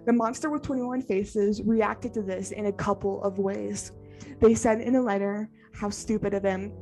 The 0.06 0.12
monster 0.12 0.50
with 0.50 0.62
21 0.62 1.02
faces 1.02 1.62
reacted 1.62 2.14
to 2.14 2.22
this 2.22 2.52
in 2.52 2.66
a 2.66 2.72
couple 2.72 3.22
of 3.22 3.38
ways. 3.38 3.92
They 4.40 4.54
said 4.54 4.80
in 4.80 4.94
a 4.94 5.02
letter 5.02 5.50
how 5.74 5.90
stupid 5.90 6.34
of 6.34 6.42
him 6.42 6.72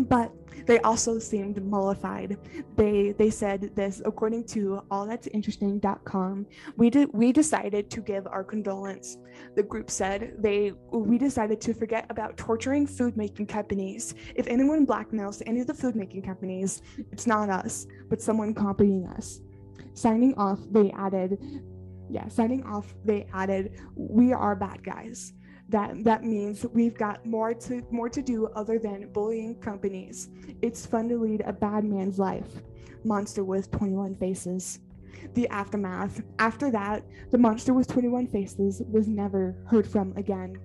but 0.00 0.32
they 0.66 0.78
also 0.80 1.18
seemed 1.18 1.62
mollified. 1.64 2.38
They 2.76 3.12
they 3.12 3.30
said 3.30 3.74
this 3.74 4.02
according 4.04 4.44
to 4.54 4.82
allthat'sinteresting.com. 4.90 6.46
We 6.76 6.90
did 6.90 7.10
we 7.12 7.32
decided 7.32 7.90
to 7.90 8.00
give 8.00 8.26
our 8.26 8.44
condolence. 8.44 9.18
The 9.56 9.62
group 9.62 9.90
said 9.90 10.34
they 10.38 10.72
we 10.92 11.18
decided 11.18 11.60
to 11.62 11.74
forget 11.74 12.06
about 12.10 12.36
torturing 12.36 12.86
food 12.86 13.16
making 13.16 13.46
companies. 13.46 14.14
If 14.34 14.46
anyone 14.46 14.86
blackmails 14.86 15.42
any 15.46 15.60
of 15.60 15.66
the 15.66 15.74
food 15.74 15.96
making 15.96 16.22
companies, 16.22 16.82
it's 17.12 17.26
not 17.26 17.50
us, 17.50 17.86
but 18.08 18.22
someone 18.22 18.54
copying 18.54 19.06
us. 19.06 19.40
Signing 19.94 20.34
off, 20.34 20.58
they 20.72 20.90
added, 20.92 21.38
yeah, 22.10 22.26
signing 22.26 22.64
off, 22.64 22.94
they 23.04 23.28
added, 23.32 23.80
we 23.94 24.32
are 24.32 24.56
bad 24.56 24.82
guys 24.82 25.34
that 25.68 26.04
that 26.04 26.24
means 26.24 26.66
we've 26.72 26.96
got 26.96 27.24
more 27.24 27.54
to 27.54 27.82
more 27.90 28.08
to 28.08 28.22
do 28.22 28.46
other 28.48 28.78
than 28.78 29.10
bullying 29.12 29.54
companies. 29.56 30.28
It's 30.62 30.84
fun 30.84 31.08
to 31.08 31.18
lead 31.18 31.42
a 31.46 31.52
bad 31.52 31.84
man's 31.84 32.18
life. 32.18 32.62
Monster 33.04 33.44
with 33.44 33.70
21 33.70 34.14
faces. 34.14 34.80
The 35.34 35.48
aftermath. 35.48 36.22
After 36.38 36.70
that, 36.70 37.04
the 37.30 37.38
monster 37.38 37.72
with 37.72 37.88
21 37.88 38.26
faces 38.28 38.82
was 38.90 39.08
never 39.08 39.56
heard 39.66 39.86
from 39.86 40.12
again 40.16 40.58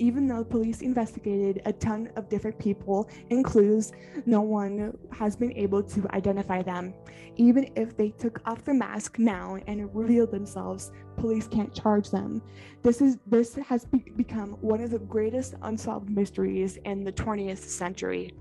even 0.00 0.26
though 0.26 0.42
police 0.42 0.80
investigated 0.80 1.60
a 1.66 1.72
ton 1.72 2.10
of 2.16 2.28
different 2.30 2.58
people 2.58 3.08
and 3.30 3.44
clues, 3.44 3.92
no 4.24 4.40
one 4.40 4.96
has 5.12 5.36
been 5.36 5.52
able 5.52 5.82
to 5.82 6.08
identify 6.12 6.62
them. 6.62 6.94
Even 7.36 7.70
if 7.76 7.96
they 7.96 8.08
took 8.08 8.40
off 8.46 8.64
their 8.64 8.74
mask 8.74 9.18
now 9.18 9.58
and 9.66 9.94
revealed 9.94 10.30
themselves, 10.30 10.90
police 11.16 11.46
can't 11.46 11.74
charge 11.74 12.10
them. 12.10 12.42
This 12.82 13.02
is 13.02 13.18
this 13.26 13.54
has 13.56 13.84
be- 13.84 14.10
become 14.16 14.52
one 14.62 14.80
of 14.80 14.90
the 14.90 14.98
greatest 14.98 15.54
unsolved 15.62 16.08
mysteries 16.08 16.78
in 16.86 17.04
the 17.04 17.12
20th 17.12 17.58
century. 17.58 18.32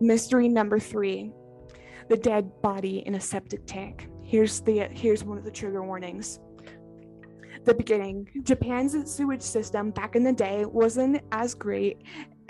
Mystery 0.00 0.48
number 0.48 0.80
3. 0.80 1.30
The 2.08 2.16
dead 2.16 2.60
body 2.60 3.04
in 3.06 3.14
a 3.14 3.20
septic 3.20 3.66
tank. 3.66 4.08
Here's 4.22 4.60
the 4.60 4.88
here's 4.90 5.22
one 5.22 5.38
of 5.38 5.44
the 5.44 5.50
trigger 5.50 5.84
warnings 5.84 6.40
the 7.66 7.74
beginning. 7.74 8.28
Japan's 8.42 8.94
sewage 9.12 9.42
system 9.42 9.90
back 9.90 10.16
in 10.16 10.22
the 10.22 10.32
day 10.32 10.64
wasn't 10.64 11.20
as 11.32 11.54
great 11.54 12.02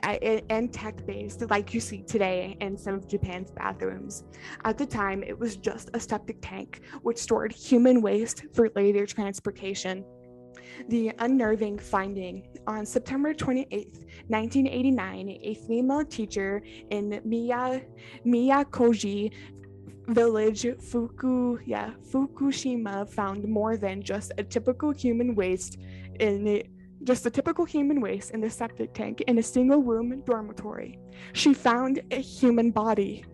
and 0.02 0.73
tech 0.73 1.04
based 1.06 1.49
like 1.50 1.73
you 1.73 1.80
see 1.80 2.02
today 2.02 2.56
in 2.61 2.76
some 2.76 2.94
of 2.94 3.08
Japan's 3.08 3.50
bathrooms. 3.50 4.25
At 4.64 4.78
the 4.78 4.87
time, 4.87 5.23
it 5.23 5.37
was 5.37 5.56
just 5.56 5.90
a 5.94 5.99
septic 6.00 6.37
tank 6.42 6.82
which 7.02 7.18
stored 7.18 7.52
human 7.52 8.02
waste 8.02 8.44
for 8.52 8.68
later 8.76 9.06
transportation. 9.06 10.04
The 10.88 11.12
unnerving 11.18 11.78
finding 11.78 12.46
on 12.66 12.85
September 12.85 13.32
28, 13.32 13.70
1989, 14.26 15.38
a 15.42 15.54
female 15.54 16.04
teacher 16.04 16.62
in 16.90 17.20
Miya, 17.25 17.82
Miyakoji 18.26 19.32
village 20.08 20.66
Fuku, 20.80 21.58
yeah, 21.64 21.90
Fukushima 22.10 23.08
found 23.08 23.44
more 23.44 23.76
than 23.76 24.02
just 24.02 24.32
a 24.38 24.44
typical 24.44 24.90
human 24.90 25.34
waste 25.34 25.78
in 26.20 26.46
it, 26.46 26.70
just 27.04 27.26
a 27.26 27.30
typical 27.30 27.64
human 27.64 28.00
waste 28.00 28.30
in 28.30 28.40
the 28.40 28.50
septic 28.50 28.94
tank 28.94 29.22
in 29.22 29.38
a 29.38 29.42
single 29.42 29.82
room 29.82 30.22
dormitory. 30.25 30.98
She 31.32 31.54
found 31.54 32.02
a 32.10 32.20
human 32.20 32.70
body. 32.70 33.25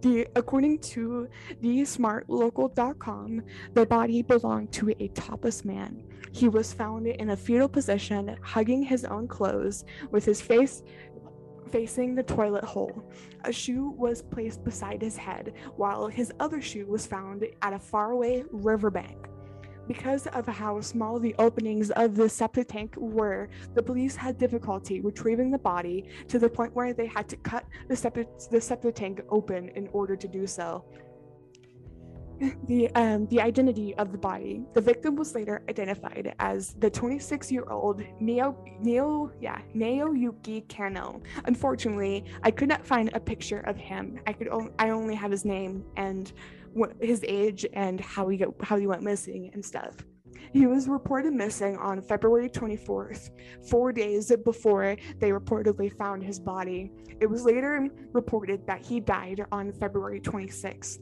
The 0.00 0.26
according 0.34 0.78
to 0.80 1.28
the 1.60 1.82
smartlocal.com, 1.82 3.42
the 3.74 3.86
body 3.86 4.22
belonged 4.22 4.72
to 4.72 4.94
a 4.98 5.08
topless 5.08 5.64
man. 5.64 6.04
He 6.32 6.48
was 6.48 6.72
found 6.72 7.06
in 7.06 7.30
a 7.30 7.36
fetal 7.36 7.68
position, 7.68 8.36
hugging 8.42 8.82
his 8.82 9.04
own 9.04 9.28
clothes, 9.28 9.84
with 10.10 10.24
his 10.24 10.40
face 10.40 10.82
facing 11.74 12.14
the 12.14 12.22
toilet 12.22 12.62
hole. 12.62 13.02
A 13.42 13.52
shoe 13.52 13.88
was 13.98 14.22
placed 14.22 14.62
beside 14.62 15.02
his 15.02 15.16
head, 15.16 15.54
while 15.74 16.06
his 16.06 16.32
other 16.38 16.60
shoe 16.62 16.86
was 16.86 17.04
found 17.04 17.44
at 17.62 17.72
a 17.72 17.80
faraway 17.80 18.44
riverbank. 18.52 19.26
Because 19.88 20.28
of 20.28 20.46
how 20.46 20.80
small 20.80 21.18
the 21.18 21.34
openings 21.40 21.90
of 21.90 22.14
the 22.14 22.28
septic 22.28 22.68
tank 22.68 22.94
were, 22.96 23.48
the 23.74 23.82
police 23.82 24.14
had 24.14 24.38
difficulty 24.38 25.00
retrieving 25.00 25.50
the 25.50 25.58
body 25.58 26.06
to 26.28 26.38
the 26.38 26.48
point 26.48 26.72
where 26.76 26.92
they 26.94 27.06
had 27.06 27.28
to 27.28 27.36
cut 27.38 27.64
the 27.88 27.96
septic, 27.96 28.28
the 28.52 28.60
septic 28.60 28.94
tank 28.94 29.22
open 29.28 29.70
in 29.70 29.88
order 29.88 30.14
to 30.14 30.28
do 30.28 30.46
so 30.46 30.84
the 32.66 32.90
um, 32.94 33.26
the 33.28 33.40
identity 33.40 33.94
of 33.96 34.12
the 34.12 34.18
body. 34.18 34.62
The 34.74 34.80
victim 34.80 35.16
was 35.16 35.34
later 35.34 35.62
identified 35.68 36.34
as 36.38 36.74
the 36.74 36.90
26-year-old 36.90 38.02
Neo 38.20 38.56
Neo 38.80 39.30
yeah 39.40 39.60
Naoyuki 39.74 40.68
Kano. 40.68 41.22
Unfortunately, 41.44 42.24
I 42.42 42.50
could 42.50 42.68
not 42.68 42.84
find 42.84 43.10
a 43.14 43.20
picture 43.20 43.60
of 43.60 43.76
him. 43.76 44.18
I 44.26 44.32
could 44.32 44.48
I 44.78 44.90
only 44.90 45.14
have 45.14 45.30
his 45.30 45.44
name 45.44 45.84
and 45.96 46.32
his 47.00 47.24
age 47.28 47.64
and 47.72 48.00
how 48.00 48.28
he 48.28 48.36
got, 48.36 48.54
how 48.62 48.76
he 48.76 48.86
went 48.86 49.02
missing 49.02 49.50
and 49.52 49.64
stuff. 49.64 49.94
He 50.52 50.66
was 50.66 50.88
reported 50.88 51.32
missing 51.32 51.76
on 51.78 52.00
February 52.00 52.48
24th, 52.48 53.30
four 53.68 53.92
days 53.92 54.32
before 54.44 54.96
they 55.18 55.30
reportedly 55.30 55.96
found 55.96 56.22
his 56.22 56.38
body. 56.38 56.92
It 57.20 57.26
was 57.26 57.44
later 57.44 57.88
reported 58.12 58.66
that 58.66 58.84
he 58.84 59.00
died 59.00 59.44
on 59.50 59.72
February 59.72 60.20
26th 60.20 60.98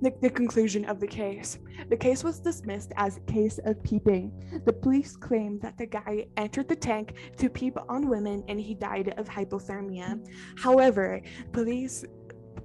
the, 0.00 0.12
the 0.20 0.30
conclusion 0.30 0.84
of 0.84 1.00
the 1.00 1.06
case. 1.06 1.58
The 1.88 1.96
case 1.96 2.24
was 2.24 2.40
dismissed 2.40 2.92
as 2.96 3.18
a 3.18 3.32
case 3.32 3.58
of 3.64 3.82
peeping. 3.82 4.32
The 4.64 4.72
police 4.72 5.16
claimed 5.16 5.60
that 5.62 5.78
the 5.78 5.86
guy 5.86 6.26
entered 6.36 6.68
the 6.68 6.76
tank 6.76 7.14
to 7.38 7.50
peep 7.50 7.76
on 7.88 8.08
women 8.08 8.44
and 8.48 8.60
he 8.60 8.74
died 8.74 9.14
of 9.18 9.28
hypothermia. 9.28 10.26
However, 10.56 11.20
police 11.52 12.04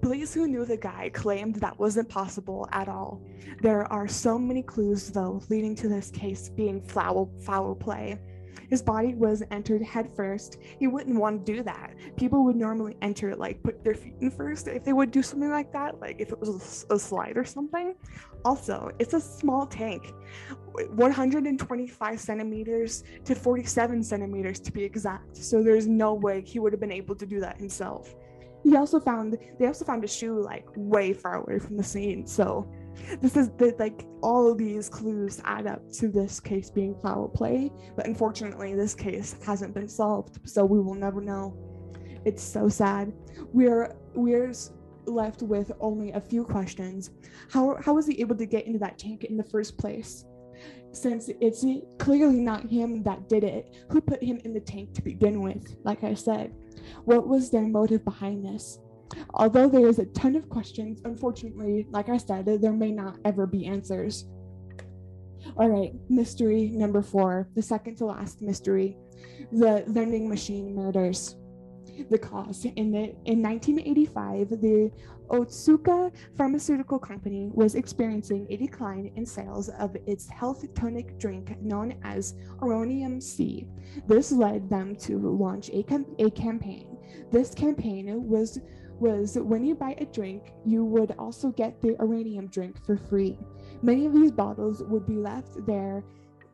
Police 0.02 0.34
who 0.34 0.48
knew 0.48 0.64
the 0.64 0.78
guy 0.78 1.10
claimed 1.10 1.56
that 1.56 1.78
wasn't 1.80 2.08
possible 2.08 2.68
at 2.72 2.88
all. 2.88 3.22
There 3.62 3.92
are 3.92 4.08
so 4.08 4.38
many 4.38 4.62
clues, 4.62 5.10
though, 5.10 5.42
leading 5.50 5.76
to 5.76 5.90
this 5.90 6.12
case 6.12 6.50
being 6.50 6.82
foul, 6.82 7.32
foul 7.42 7.74
play. 7.74 8.20
His 8.70 8.82
body 8.82 9.16
was 9.16 9.44
entered 9.52 9.82
head 9.82 10.10
first. 10.16 10.58
He 10.80 10.88
wouldn't 10.88 11.20
want 11.20 11.46
to 11.46 11.54
do 11.54 11.64
that. 11.64 11.94
People 12.16 12.44
would 12.46 12.56
normally 12.56 12.98
enter, 13.02 13.36
like, 13.36 13.62
put 13.64 13.84
their 13.84 13.96
feet 13.96 14.16
in 14.22 14.32
first 14.32 14.68
if 14.68 14.84
they 14.84 14.94
would 14.94 15.12
do 15.12 15.22
something 15.22 15.50
like 15.50 15.72
that, 15.74 16.00
like 16.00 16.20
if 16.20 16.32
it 16.32 16.40
was 16.40 16.86
a, 16.90 16.98
slide 16.98 17.38
or 17.38 17.46
something. 17.46 17.96
Also, 18.44 18.92
it's 19.00 19.14
a 19.14 19.22
small 19.22 19.66
tank, 19.66 20.12
125 20.74 22.20
centimeters 22.20 23.04
to 23.24 23.36
47 23.36 24.04
centimeters 24.04 24.60
to 24.60 24.72
be 24.72 24.84
exact. 24.84 25.38
So 25.38 25.64
there's 25.64 25.88
no 25.88 26.14
way 26.14 26.42
he 26.42 26.60
would 26.60 26.74
have 26.74 26.80
been 26.80 26.92
able 26.92 27.16
to 27.16 27.26
do 27.26 27.40
that 27.40 27.58
himself. 27.58 28.16
He 28.64 28.76
also 28.76 29.00
found 29.00 29.38
they 29.60 29.68
also 29.68 29.86
found 29.86 30.04
a 30.04 30.08
shoe 30.08 30.42
like 30.42 30.66
way 30.76 31.14
far 31.14 31.36
away 31.36 31.60
from 31.60 31.78
the 31.78 31.84
scene. 31.84 32.26
So 32.28 32.70
this 33.22 33.38
is 33.38 33.50
the, 33.58 33.76
like 33.80 34.06
all 34.22 34.52
of 34.52 34.58
these 34.58 34.90
clues 34.90 35.42
add 35.46 35.68
up 35.68 35.92
to 35.92 36.10
this 36.10 36.40
case 36.40 36.70
being 36.70 36.96
foul 37.02 37.28
play 37.28 37.72
but 37.96 38.06
unfortunately 38.06 38.76
this 38.76 38.94
case 38.94 39.36
hasn't 39.46 39.74
been 39.74 39.88
solved 39.88 40.40
so 40.44 40.66
we 40.66 40.80
will 40.80 40.96
never 40.96 41.22
know. 41.22 41.56
It's 42.26 42.44
so 42.44 42.68
sad. 42.68 43.14
We're 43.54 43.96
we're 44.14 44.54
left 45.06 45.42
with 45.42 45.72
only 45.80 46.12
a 46.12 46.20
few 46.20 46.44
questions. 46.44 47.12
How 47.50 47.78
how 47.82 47.94
was 47.94 48.08
he 48.08 48.20
able 48.20 48.36
to 48.36 48.46
get 48.46 48.66
into 48.66 48.80
that 48.80 48.98
tank 48.98 49.24
in 49.24 49.38
the 49.38 49.44
first 49.44 49.78
place? 49.78 50.26
Since 50.92 51.30
it's 51.40 51.66
clearly 52.00 52.40
not 52.40 52.70
him 52.70 53.04
that 53.04 53.30
did 53.30 53.44
it 53.44 53.86
who 53.92 54.02
put 54.02 54.22
him 54.22 54.42
in 54.44 54.54
the 54.54 54.60
tank 54.60 54.94
to 54.96 55.02
begin 55.02 55.42
with 55.42 55.78
like 55.84 56.04
i 56.04 56.14
said? 56.14 56.54
What 57.06 57.28
was 57.28 57.50
their 57.50 57.68
motive 57.68 58.04
behind 58.04 58.44
this 58.44 58.80
Although 59.34 59.70
there 59.70 59.88
is 59.88 60.00
a 60.00 60.06
ton 60.08 60.36
of 60.36 60.50
questions, 60.50 61.02
unfortunately, 61.06 61.88
like 61.92 62.10
I 62.10 62.18
said, 62.18 62.46
there 62.46 62.74
may 62.74 62.92
not 62.92 63.18
ever 63.26 63.46
be 63.46 63.66
answers. 63.66 64.26
All 65.56 65.70
right, 65.70 65.94
mystery 66.10 66.70
number 66.70 67.02
four, 67.02 67.50
the 67.56 67.62
second 67.62 67.96
to 67.98 68.06
last 68.06 68.42
mystery 68.42 68.98
the 69.52 69.84
vending 69.88 70.28
machine 70.28 70.76
murders. 70.76 71.36
The 72.10 72.18
cause 72.18 72.66
in 72.66 72.92
the 72.92 73.16
in 73.26 73.42
1985, 73.42 74.50
the 74.50 74.92
Otsuka 75.30 76.12
Pharmaceutical 76.38 77.00
Company 77.00 77.50
was 77.54 77.76
experiencing 77.76 78.46
a 78.50 78.58
decline 78.58 79.12
in 79.16 79.26
sales 79.26 79.70
of 79.70 79.96
its 80.06 80.30
health 80.30 80.64
tonic 80.76 81.18
drink 81.18 81.60
known 81.62 82.00
as 82.04 82.36
Oronamin 82.60 83.22
C. 83.22 83.68
This 84.08 84.32
led 84.32 84.70
them 84.70 84.96
to 84.98 85.18
launch 85.18 85.70
a, 85.70 85.84
a 86.20 86.30
campaign. 86.30 86.98
This 87.32 87.54
campaign 87.56 88.28
was 88.28 88.60
was 89.00 89.38
when 89.38 89.64
you 89.64 89.76
buy 89.76 89.96
a 89.98 90.06
drink, 90.06 90.54
you 90.66 90.84
would 90.84 91.14
also 91.18 91.50
get 91.50 91.82
the 91.82 91.96
uranium 92.00 92.48
drink 92.48 92.84
for 92.86 92.98
free. 92.98 93.38
Many 93.82 94.06
of 94.06 94.14
these 94.14 94.32
bottles 94.32 94.84
would 94.84 95.06
be 95.06 95.18
left 95.18 95.66
there 95.66 96.04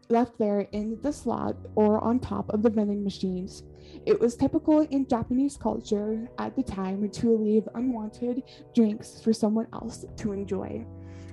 left 0.10 0.38
there 0.38 0.62
in 0.74 1.00
the 1.02 1.12
slot 1.12 1.56
or 1.76 2.04
on 2.04 2.20
top 2.20 2.50
of 2.50 2.62
the 2.62 2.70
vending 2.70 3.04
machines. 3.04 3.64
It 4.06 4.20
was 4.20 4.36
typical 4.36 4.82
in 4.82 5.08
Japanese 5.08 5.58
culture 5.58 6.30
at 6.38 6.56
the 6.56 6.64
time 6.64 7.10
to 7.10 7.38
leave 7.38 7.68
unwanted 7.74 8.44
drinks 8.76 9.22
for 9.22 9.34
someone 9.34 9.68
else 9.74 10.06
to 10.18 10.34
enjoy. 10.34 10.86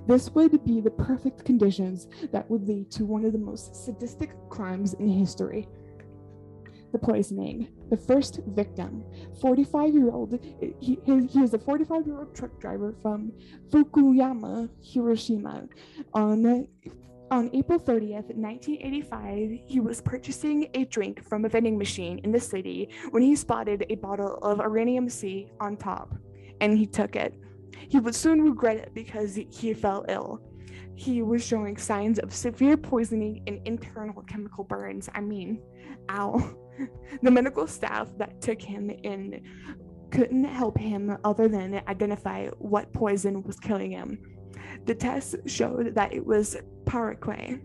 This 0.06 0.30
would 0.30 0.64
be 0.64 0.80
the 0.80 0.90
perfect 0.90 1.44
conditions 1.44 2.08
that 2.32 2.48
would 2.50 2.66
lead 2.66 2.90
to 2.92 3.04
one 3.04 3.24
of 3.24 3.32
the 3.32 3.38
most 3.38 3.76
sadistic 3.76 4.30
crimes 4.48 4.94
in 4.94 5.08
history 5.08 5.68
the 6.92 6.98
poisoning. 6.98 7.68
The 7.90 7.96
first 7.96 8.40
victim, 8.46 9.04
45 9.40 9.94
year 9.94 10.10
old, 10.10 10.38
he, 10.80 10.98
he 11.04 11.40
is 11.40 11.54
a 11.54 11.58
45 11.58 12.06
year 12.06 12.18
old 12.18 12.34
truck 12.34 12.58
driver 12.60 12.94
from 13.02 13.32
Fukuyama, 13.70 14.68
Hiroshima. 14.82 15.68
On, 16.14 16.66
on 17.30 17.50
April 17.52 17.78
30th, 17.78 18.34
1985, 18.34 19.60
he 19.66 19.80
was 19.80 20.00
purchasing 20.00 20.68
a 20.74 20.84
drink 20.84 21.24
from 21.24 21.44
a 21.44 21.48
vending 21.48 21.78
machine 21.78 22.20
in 22.24 22.32
the 22.32 22.40
city 22.40 22.88
when 23.10 23.22
he 23.22 23.36
spotted 23.36 23.86
a 23.88 23.94
bottle 23.96 24.38
of 24.42 24.58
Oronamin 24.58 25.10
C 25.10 25.48
on 25.60 25.76
top, 25.76 26.14
and 26.60 26.76
he 26.76 26.86
took 26.86 27.16
it. 27.16 27.34
He 27.88 27.98
would 27.98 28.14
soon 28.14 28.42
regret 28.42 28.76
it 28.76 28.94
because 28.94 29.38
he 29.50 29.74
fell 29.74 30.04
ill 30.08 30.40
he 31.00 31.22
was 31.22 31.42
showing 31.42 31.78
signs 31.78 32.18
of 32.18 32.30
severe 32.30 32.76
poisoning 32.76 33.42
and 33.46 33.66
internal 33.66 34.22
chemical 34.24 34.64
burns. 34.64 35.08
I 35.14 35.22
mean, 35.22 35.62
ow. 36.10 36.54
The 37.22 37.30
medical 37.30 37.66
staff 37.66 38.08
that 38.18 38.40
took 38.40 38.60
him 38.60 38.90
in 38.90 39.42
couldn't 40.10 40.44
help 40.44 40.76
him 40.76 41.16
other 41.24 41.48
than 41.48 41.82
identify 41.86 42.48
what 42.58 42.92
poison 42.92 43.42
was 43.42 43.58
killing 43.60 43.92
him. 43.92 44.18
The 44.86 44.94
tests 44.94 45.36
showed 45.46 45.94
that 45.94 46.12
it 46.12 46.24
was 46.24 46.56
paraquat, 46.84 47.60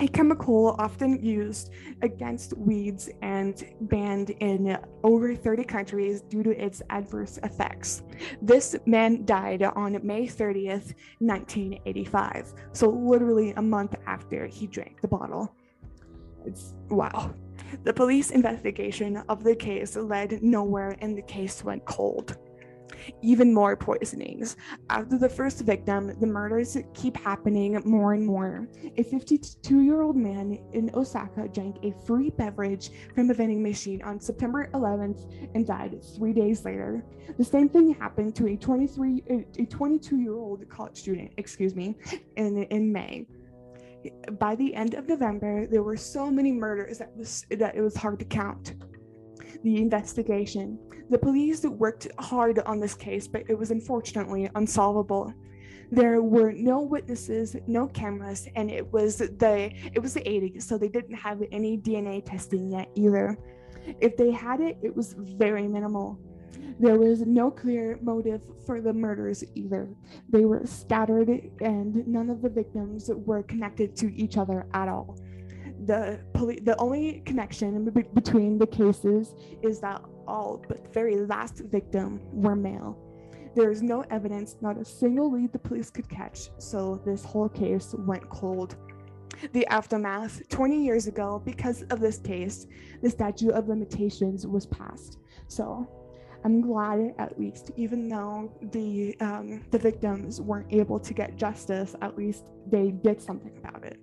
a 0.00 0.08
chemical 0.08 0.74
often 0.78 1.22
used 1.24 1.70
against 2.02 2.56
weeds 2.56 3.10
and 3.20 3.64
banned 3.82 4.30
in 4.40 4.78
over 5.04 5.34
30 5.34 5.64
countries 5.64 6.22
due 6.22 6.42
to 6.42 6.50
its 6.50 6.82
adverse 6.90 7.38
effects. 7.42 8.02
This 8.40 8.74
man 8.86 9.24
died 9.24 9.62
on 9.62 10.04
May 10.04 10.26
30th, 10.26 10.94
1985, 11.18 12.54
so 12.72 12.90
literally 12.90 13.52
a 13.52 13.62
month 13.62 13.94
after 14.06 14.46
he 14.46 14.66
drank 14.66 15.00
the 15.02 15.08
bottle. 15.08 15.54
It's 16.44 16.74
wow. 16.90 17.34
The 17.84 17.92
police 17.92 18.30
investigation 18.30 19.18
of 19.28 19.42
the 19.42 19.56
case 19.56 19.96
led 19.96 20.42
nowhere 20.42 20.96
and 21.00 21.16
the 21.16 21.22
case 21.22 21.64
went 21.64 21.84
cold. 21.84 22.36
Even 23.22 23.52
more 23.52 23.76
poisonings. 23.76 24.56
After 24.90 25.18
the 25.18 25.28
first 25.28 25.60
victim, 25.62 26.12
the 26.20 26.26
murders 26.26 26.76
keep 26.94 27.16
happening 27.16 27.80
more 27.84 28.12
and 28.12 28.24
more. 28.24 28.68
A 28.96 29.02
52 29.02 29.80
year 29.80 30.02
old 30.02 30.16
man 30.16 30.58
in 30.72 30.90
Osaka 30.94 31.48
drank 31.48 31.76
a 31.82 31.94
free 32.06 32.30
beverage 32.30 32.90
from 33.14 33.30
a 33.30 33.34
vending 33.34 33.62
machine 33.62 34.02
on 34.02 34.20
September 34.20 34.70
11th 34.74 35.50
and 35.54 35.66
died 35.66 35.98
three 36.16 36.32
days 36.32 36.64
later. 36.64 37.04
The 37.38 37.44
same 37.44 37.68
thing 37.68 37.94
happened 37.94 38.36
to 38.36 38.48
a 38.48 38.56
23, 38.56 39.22
a 39.58 39.64
22 39.64 40.20
year 40.20 40.34
old 40.34 40.68
college 40.68 40.96
student, 40.96 41.32
excuse 41.36 41.74
me, 41.74 41.96
in, 42.36 42.64
in 42.64 42.92
May 42.92 43.26
by 44.38 44.54
the 44.54 44.74
end 44.74 44.94
of 44.94 45.08
November, 45.08 45.66
there 45.66 45.82
were 45.82 45.96
so 45.96 46.30
many 46.30 46.52
murders 46.52 46.98
that 46.98 47.16
was 47.16 47.44
that 47.50 47.74
it 47.76 47.80
was 47.80 47.96
hard 47.96 48.18
to 48.18 48.24
count. 48.24 48.74
The 49.62 49.76
investigation. 49.76 50.78
The 51.10 51.18
police 51.18 51.62
worked 51.64 52.08
hard 52.18 52.58
on 52.60 52.80
this 52.80 52.94
case, 52.94 53.28
but 53.28 53.42
it 53.48 53.56
was 53.56 53.70
unfortunately 53.70 54.50
unsolvable. 54.54 55.32
There 55.90 56.22
were 56.22 56.52
no 56.52 56.80
witnesses, 56.80 57.54
no 57.66 57.86
cameras, 57.86 58.48
and 58.56 58.70
it 58.70 58.90
was 58.92 59.18
the 59.18 59.70
it 59.92 60.00
was 60.00 60.14
the 60.14 60.20
80s, 60.20 60.62
so 60.62 60.78
they 60.78 60.88
didn't 60.88 61.14
have 61.14 61.42
any 61.52 61.76
DNA 61.76 62.24
testing 62.24 62.72
yet 62.72 62.88
either. 62.94 63.38
If 64.00 64.16
they 64.16 64.30
had 64.30 64.60
it, 64.60 64.78
it 64.82 64.94
was 64.94 65.14
very 65.18 65.68
minimal. 65.68 66.18
There 66.78 66.98
was 66.98 67.20
no 67.20 67.50
clear 67.50 67.98
motive 68.02 68.40
for 68.66 68.80
the 68.80 68.92
murders 68.92 69.44
either. 69.54 69.88
They 70.28 70.44
were 70.44 70.66
scattered, 70.66 71.28
and 71.60 72.06
none 72.06 72.30
of 72.30 72.42
the 72.42 72.48
victims 72.48 73.10
were 73.12 73.42
connected 73.42 73.96
to 73.96 74.14
each 74.14 74.36
other 74.36 74.66
at 74.74 74.88
all. 74.88 75.18
The, 75.84 76.20
poli- 76.32 76.60
the 76.60 76.76
only 76.78 77.22
connection 77.26 77.88
be- 77.90 78.02
between 78.14 78.58
the 78.58 78.66
cases 78.66 79.34
is 79.62 79.80
that 79.80 80.02
all 80.26 80.64
but 80.68 80.84
the 80.84 80.90
very 80.90 81.16
last 81.16 81.58
victim 81.70 82.20
were 82.32 82.54
male. 82.54 82.96
There 83.54 83.70
is 83.70 83.82
no 83.82 84.02
evidence, 84.10 84.56
not 84.60 84.78
a 84.78 84.84
single 84.84 85.30
lead 85.30 85.52
the 85.52 85.58
police 85.58 85.90
could 85.90 86.08
catch, 86.08 86.50
so 86.58 87.02
this 87.04 87.24
whole 87.24 87.48
case 87.48 87.94
went 87.98 88.28
cold. 88.30 88.76
The 89.52 89.66
aftermath 89.66 90.48
20 90.48 90.82
years 90.84 91.06
ago, 91.06 91.42
because 91.44 91.82
of 91.90 92.00
this 92.00 92.18
case, 92.18 92.66
the 93.02 93.10
statute 93.10 93.50
of 93.50 93.68
limitations 93.68 94.46
was 94.46 94.66
passed. 94.66 95.18
So 95.48 95.86
I'm 96.44 96.60
glad 96.60 97.14
at 97.18 97.38
least, 97.38 97.70
even 97.76 98.08
though 98.08 98.52
the 98.72 99.16
um, 99.20 99.62
the 99.70 99.78
victims 99.78 100.40
weren't 100.40 100.72
able 100.72 100.98
to 100.98 101.14
get 101.14 101.36
justice, 101.36 101.94
at 102.02 102.16
least 102.16 102.44
they 102.66 102.90
did 102.90 103.20
something 103.20 103.56
about 103.58 103.84
it. 103.84 103.98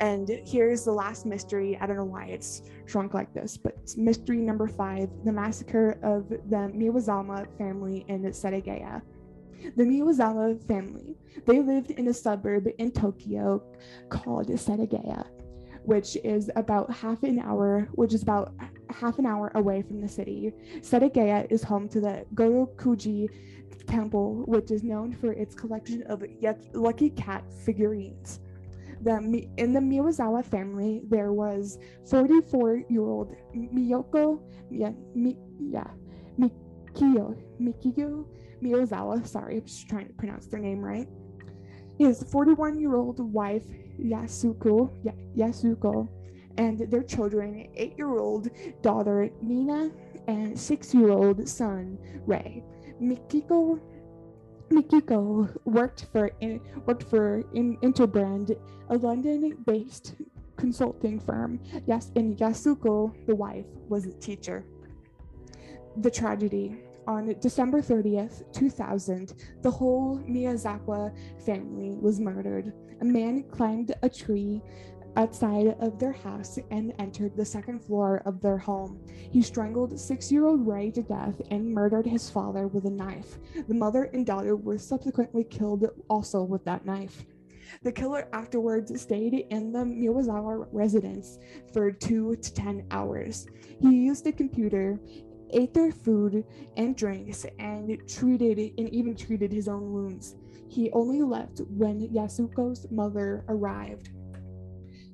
And 0.00 0.28
here's 0.46 0.84
the 0.84 0.92
last 0.92 1.26
mystery. 1.26 1.78
I 1.80 1.86
don't 1.86 1.96
know 1.96 2.04
why 2.04 2.24
it's 2.26 2.62
shrunk 2.86 3.14
like 3.14 3.32
this, 3.34 3.56
but 3.56 3.76
mystery 3.96 4.38
number 4.38 4.66
five: 4.66 5.10
the 5.24 5.32
massacre 5.32 5.98
of 6.02 6.28
the 6.28 6.70
Miyazawa 6.74 7.46
family 7.58 8.04
in 8.08 8.22
Setagaya. 8.24 9.02
The 9.76 9.84
Miyazawa 9.84 10.60
family, 10.66 11.16
they 11.46 11.60
lived 11.60 11.92
in 11.92 12.08
a 12.08 12.14
suburb 12.14 12.66
in 12.78 12.90
Tokyo 12.90 13.62
called 14.08 14.48
Setagaya, 14.48 15.24
which 15.84 16.16
is 16.24 16.50
about 16.56 16.92
half 16.92 17.22
an 17.22 17.38
hour, 17.40 17.88
which 17.92 18.14
is 18.14 18.22
about 18.22 18.54
half 18.90 19.18
an 19.18 19.26
hour 19.26 19.50
away 19.54 19.82
from 19.82 20.00
the 20.00 20.08
city. 20.08 20.52
Setagaya 20.78 21.50
is 21.50 21.62
home 21.62 21.88
to 21.88 22.00
the 22.00 22.24
Gotokuji 22.34 23.28
Temple, 23.86 24.44
which 24.46 24.70
is 24.70 24.82
known 24.82 25.12
for 25.12 25.32
its 25.32 25.54
collection 25.54 26.02
of 26.04 26.22
Lucky 26.72 27.10
Cat 27.10 27.44
figurines. 27.64 28.40
The, 29.02 29.48
in 29.56 29.72
the 29.72 29.80
Miyazawa 29.80 30.44
family, 30.44 31.02
there 31.08 31.32
was 31.32 31.78
44-year-old 32.04 33.34
Miyoko, 33.56 34.40
yeah, 34.70 34.92
Mi, 35.16 35.36
yeah, 35.58 35.90
Miyazawa. 38.62 39.26
Sorry, 39.26 39.56
I'm 39.56 39.64
just 39.64 39.88
trying 39.88 40.06
to 40.06 40.14
pronounce 40.14 40.46
their 40.46 40.60
name 40.60 40.80
right. 40.80 41.08
His 41.98 42.22
41-year-old 42.22 43.18
wife 43.32 43.64
Yasuko, 44.02 44.90
Yasuko, 45.36 46.08
and 46.58 46.80
their 46.90 47.02
children, 47.02 47.68
eight 47.74 47.94
year 47.96 48.18
old 48.18 48.50
daughter 48.82 49.30
Nina 49.40 49.90
and 50.28 50.58
six 50.58 50.94
year 50.94 51.10
old 51.10 51.48
son 51.48 51.98
Ray. 52.26 52.62
Mikiko 53.00 53.80
Mikiko 54.70 55.54
worked 55.64 56.06
for 56.12 56.30
worked 56.86 57.02
for 57.04 57.42
Interbrand, 57.54 58.56
a 58.88 58.96
London-based 58.96 60.14
consulting 60.56 61.20
firm. 61.20 61.60
Yes, 61.86 62.10
and 62.16 62.36
Yasuko, 62.38 63.12
the 63.26 63.34
wife, 63.34 63.66
was 63.88 64.06
a 64.06 64.12
teacher. 64.12 64.64
The 65.98 66.10
tragedy. 66.10 66.76
On 67.08 67.34
December 67.40 67.82
30th, 67.82 68.44
2000, 68.52 69.34
the 69.60 69.70
whole 69.70 70.20
Miyazawa 70.20 71.12
family 71.44 71.96
was 72.00 72.20
murdered. 72.20 72.72
A 73.02 73.04
man 73.04 73.42
climbed 73.50 73.92
a 74.04 74.08
tree 74.08 74.62
outside 75.16 75.74
of 75.80 75.98
their 75.98 76.12
house 76.12 76.56
and 76.70 76.94
entered 77.00 77.36
the 77.36 77.44
second 77.44 77.80
floor 77.80 78.22
of 78.26 78.40
their 78.40 78.56
home. 78.56 79.04
He 79.08 79.42
strangled 79.42 79.98
six 79.98 80.30
year 80.30 80.46
old 80.46 80.64
Ray 80.64 80.92
to 80.92 81.02
death 81.02 81.42
and 81.50 81.74
murdered 81.74 82.06
his 82.06 82.30
father 82.30 82.68
with 82.68 82.84
a 82.84 82.90
knife. 82.90 83.40
The 83.66 83.74
mother 83.74 84.04
and 84.14 84.24
daughter 84.24 84.54
were 84.54 84.78
subsequently 84.78 85.42
killed 85.42 85.84
also 86.08 86.44
with 86.44 86.64
that 86.64 86.86
knife. 86.86 87.26
The 87.82 87.90
killer 87.90 88.28
afterwards 88.32 89.00
stayed 89.00 89.34
in 89.50 89.72
the 89.72 89.80
Miyazawa 89.80 90.68
residence 90.70 91.40
for 91.72 91.90
two 91.90 92.36
to 92.36 92.54
10 92.54 92.86
hours. 92.92 93.48
He 93.80 93.96
used 93.96 94.28
a 94.28 94.32
computer, 94.32 95.00
ate 95.50 95.74
their 95.74 95.90
food 95.90 96.44
and 96.76 96.94
drinks, 96.94 97.46
and 97.58 98.00
treated 98.08 98.58
and 98.78 98.88
even 98.90 99.16
treated 99.16 99.50
his 99.52 99.66
own 99.66 99.92
wounds. 99.92 100.36
He 100.72 100.90
only 100.92 101.20
left 101.20 101.60
when 101.68 102.08
Yasuko's 102.08 102.90
mother 102.90 103.44
arrived. 103.46 104.08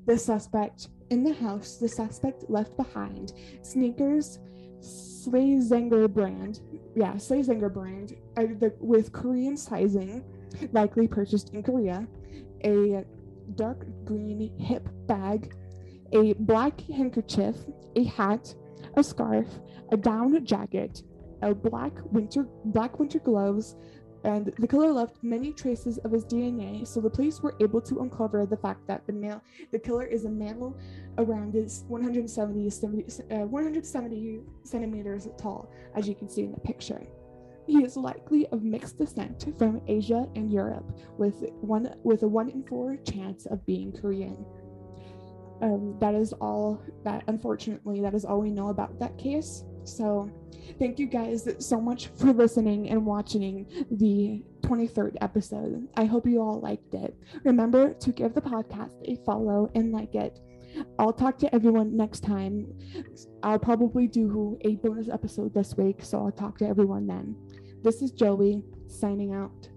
The 0.06 0.16
suspect 0.16 0.88
in 1.10 1.24
the 1.24 1.34
house 1.34 1.78
the 1.78 1.88
suspect 1.88 2.44
left 2.48 2.76
behind 2.76 3.32
sneakers 3.62 4.38
Slazenger 4.80 6.08
brand 6.08 6.60
yeah 6.94 7.14
Slazenger 7.14 7.72
brand 7.72 8.14
uh, 8.36 8.42
the, 8.60 8.72
with 8.78 9.12
korean 9.12 9.56
sizing 9.56 10.22
likely 10.72 11.08
purchased 11.08 11.54
in 11.54 11.62
korea 11.62 12.06
a 12.64 13.04
dark 13.54 13.86
green 14.04 14.56
hip 14.58 14.88
bag 15.06 15.54
a 16.12 16.34
black 16.34 16.80
handkerchief 16.82 17.56
a 17.96 18.04
hat 18.04 18.54
a 18.96 19.02
scarf 19.02 19.48
a 19.90 19.96
down 19.96 20.44
jacket 20.44 21.02
a 21.42 21.54
black 21.54 21.92
winter 22.12 22.46
black 22.66 22.98
winter 22.98 23.18
gloves 23.18 23.76
and 24.24 24.52
the 24.58 24.66
killer 24.66 24.92
left 24.92 25.22
many 25.22 25.52
traces 25.52 25.98
of 25.98 26.10
his 26.10 26.24
DNA, 26.24 26.86
so 26.86 27.00
the 27.00 27.10
police 27.10 27.40
were 27.40 27.54
able 27.60 27.80
to 27.82 28.00
uncover 28.00 28.46
the 28.46 28.56
fact 28.56 28.86
that 28.88 29.06
the 29.06 29.12
male, 29.12 29.42
the 29.70 29.78
killer 29.78 30.04
is 30.04 30.24
a 30.24 30.30
male 30.30 30.76
around 31.18 31.54
his 31.54 31.84
170, 31.88 32.70
70, 32.70 33.04
uh, 33.30 33.46
170 33.46 34.40
centimeters 34.64 35.28
tall, 35.38 35.70
as 35.94 36.08
you 36.08 36.14
can 36.14 36.28
see 36.28 36.42
in 36.42 36.52
the 36.52 36.60
picture. 36.60 37.06
He 37.66 37.84
is 37.84 37.96
likely 37.96 38.46
of 38.46 38.62
mixed 38.64 38.96
descent 38.96 39.54
from 39.58 39.82
Asia 39.86 40.26
and 40.34 40.50
Europe, 40.50 40.90
with 41.18 41.44
one 41.60 41.94
with 42.02 42.22
a 42.22 42.28
one 42.28 42.48
in 42.48 42.62
four 42.62 42.96
chance 42.96 43.44
of 43.44 43.64
being 43.66 43.92
Korean. 43.92 44.44
Um, 45.60 45.96
that 46.00 46.14
is 46.14 46.32
all 46.32 46.80
that 47.04 47.24
unfortunately 47.26 48.00
that 48.00 48.14
is 48.14 48.24
all 48.24 48.40
we 48.40 48.50
know 48.50 48.68
about 48.68 48.98
that 49.00 49.18
case. 49.18 49.64
So 49.88 50.30
Thank 50.78 50.98
you 51.00 51.06
guys 51.06 51.48
so 51.58 51.80
much 51.80 52.08
for 52.16 52.32
listening 52.32 52.90
and 52.90 53.04
watching 53.04 53.66
the 53.90 54.44
23rd 54.62 55.16
episode. 55.20 55.88
I 55.96 56.04
hope 56.04 56.26
you 56.26 56.40
all 56.40 56.60
liked 56.60 56.94
it. 56.94 57.16
Remember 57.44 57.94
to 57.94 58.12
give 58.12 58.34
the 58.34 58.40
podcast 58.40 58.94
a 59.04 59.16
follow 59.24 59.70
and 59.74 59.92
like 59.92 60.14
it. 60.14 60.38
I'll 60.98 61.12
talk 61.12 61.38
to 61.38 61.52
everyone 61.52 61.96
next 61.96 62.20
time. 62.20 62.72
I'll 63.42 63.58
probably 63.58 64.06
do 64.06 64.58
a 64.60 64.76
bonus 64.76 65.08
episode 65.08 65.52
this 65.52 65.74
week, 65.76 66.02
so 66.02 66.18
I'll 66.18 66.32
talk 66.32 66.58
to 66.58 66.66
everyone 66.66 67.06
then. 67.06 67.34
This 67.82 68.02
is 68.02 68.12
Joey 68.12 68.62
signing 68.86 69.34
out. 69.34 69.68